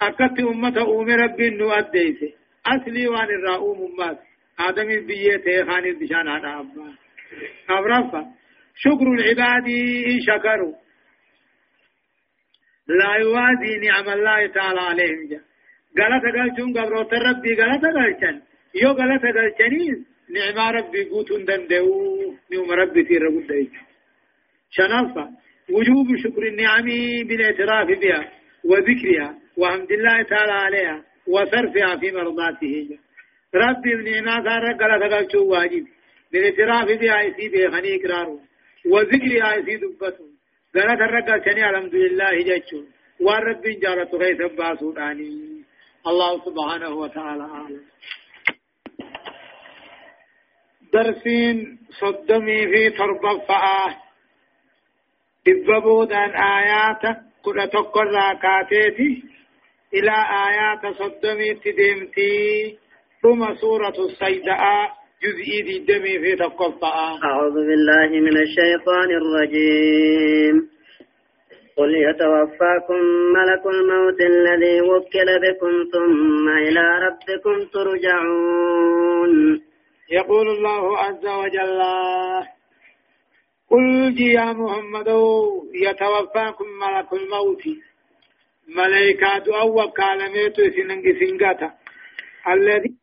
[0.02, 2.20] أكت أمة أم ربي نو أديس
[2.66, 4.20] أصلي وان الرؤوم أمات
[4.60, 6.94] آدم بيته خان بشان هذا أبا
[7.70, 8.22] أبرفا
[8.76, 9.68] شكر العباد
[10.12, 10.74] إن شكروا
[12.88, 15.42] لا يوازي نعم الله تعالى عليهم جا
[16.00, 18.42] غلط قلتون قبروت ربي غلط قلتن
[18.82, 23.70] يو غلط قلتنين نعم ربي قوتون دندو نعم ربي تير قد
[24.72, 25.26] شنفا
[25.70, 26.88] وجوب شكر النعم
[27.28, 28.32] بالاعتراف بها
[28.66, 32.98] وذكرها وحمد الله تعالى عليها وصرفها في مرضاته.
[33.56, 35.86] ربي بنعمة صار غلط قلتو واجب.
[36.32, 38.40] بالاعتراف بها يسي بخني إقراره
[38.86, 40.26] وذكرها يسي دبته
[40.76, 42.86] غلط الرقا شني الحمد لله جيتشون
[43.20, 45.64] والرب جارة غيث باسوداني.
[46.08, 47.84] الله سبحانه وتعالى أعلم.
[50.94, 53.96] درسين صدمي في تربة فآه.
[55.48, 59.24] إببودان آيات كل تقر كاتيتي
[59.94, 60.16] إلى
[60.48, 62.78] آيات صدمي تدمتي
[63.22, 64.92] ثم سورة السيداء
[65.24, 70.56] جزئي دي دمي في تقطع أعوذ بالله من الشيطان الرجيم.
[71.78, 73.00] قل يتوفاكم
[73.38, 79.62] ملك الموت الذي وكل بكم ثم إلى ربكم ترجعون.
[80.12, 81.82] يقول الله عز وجل
[83.72, 85.10] قل يا محمد
[85.74, 87.64] يتوفاكم ملك الموت.
[88.68, 91.72] ملائكة أو وكالميت سننجسنجتا
[92.48, 93.01] الذي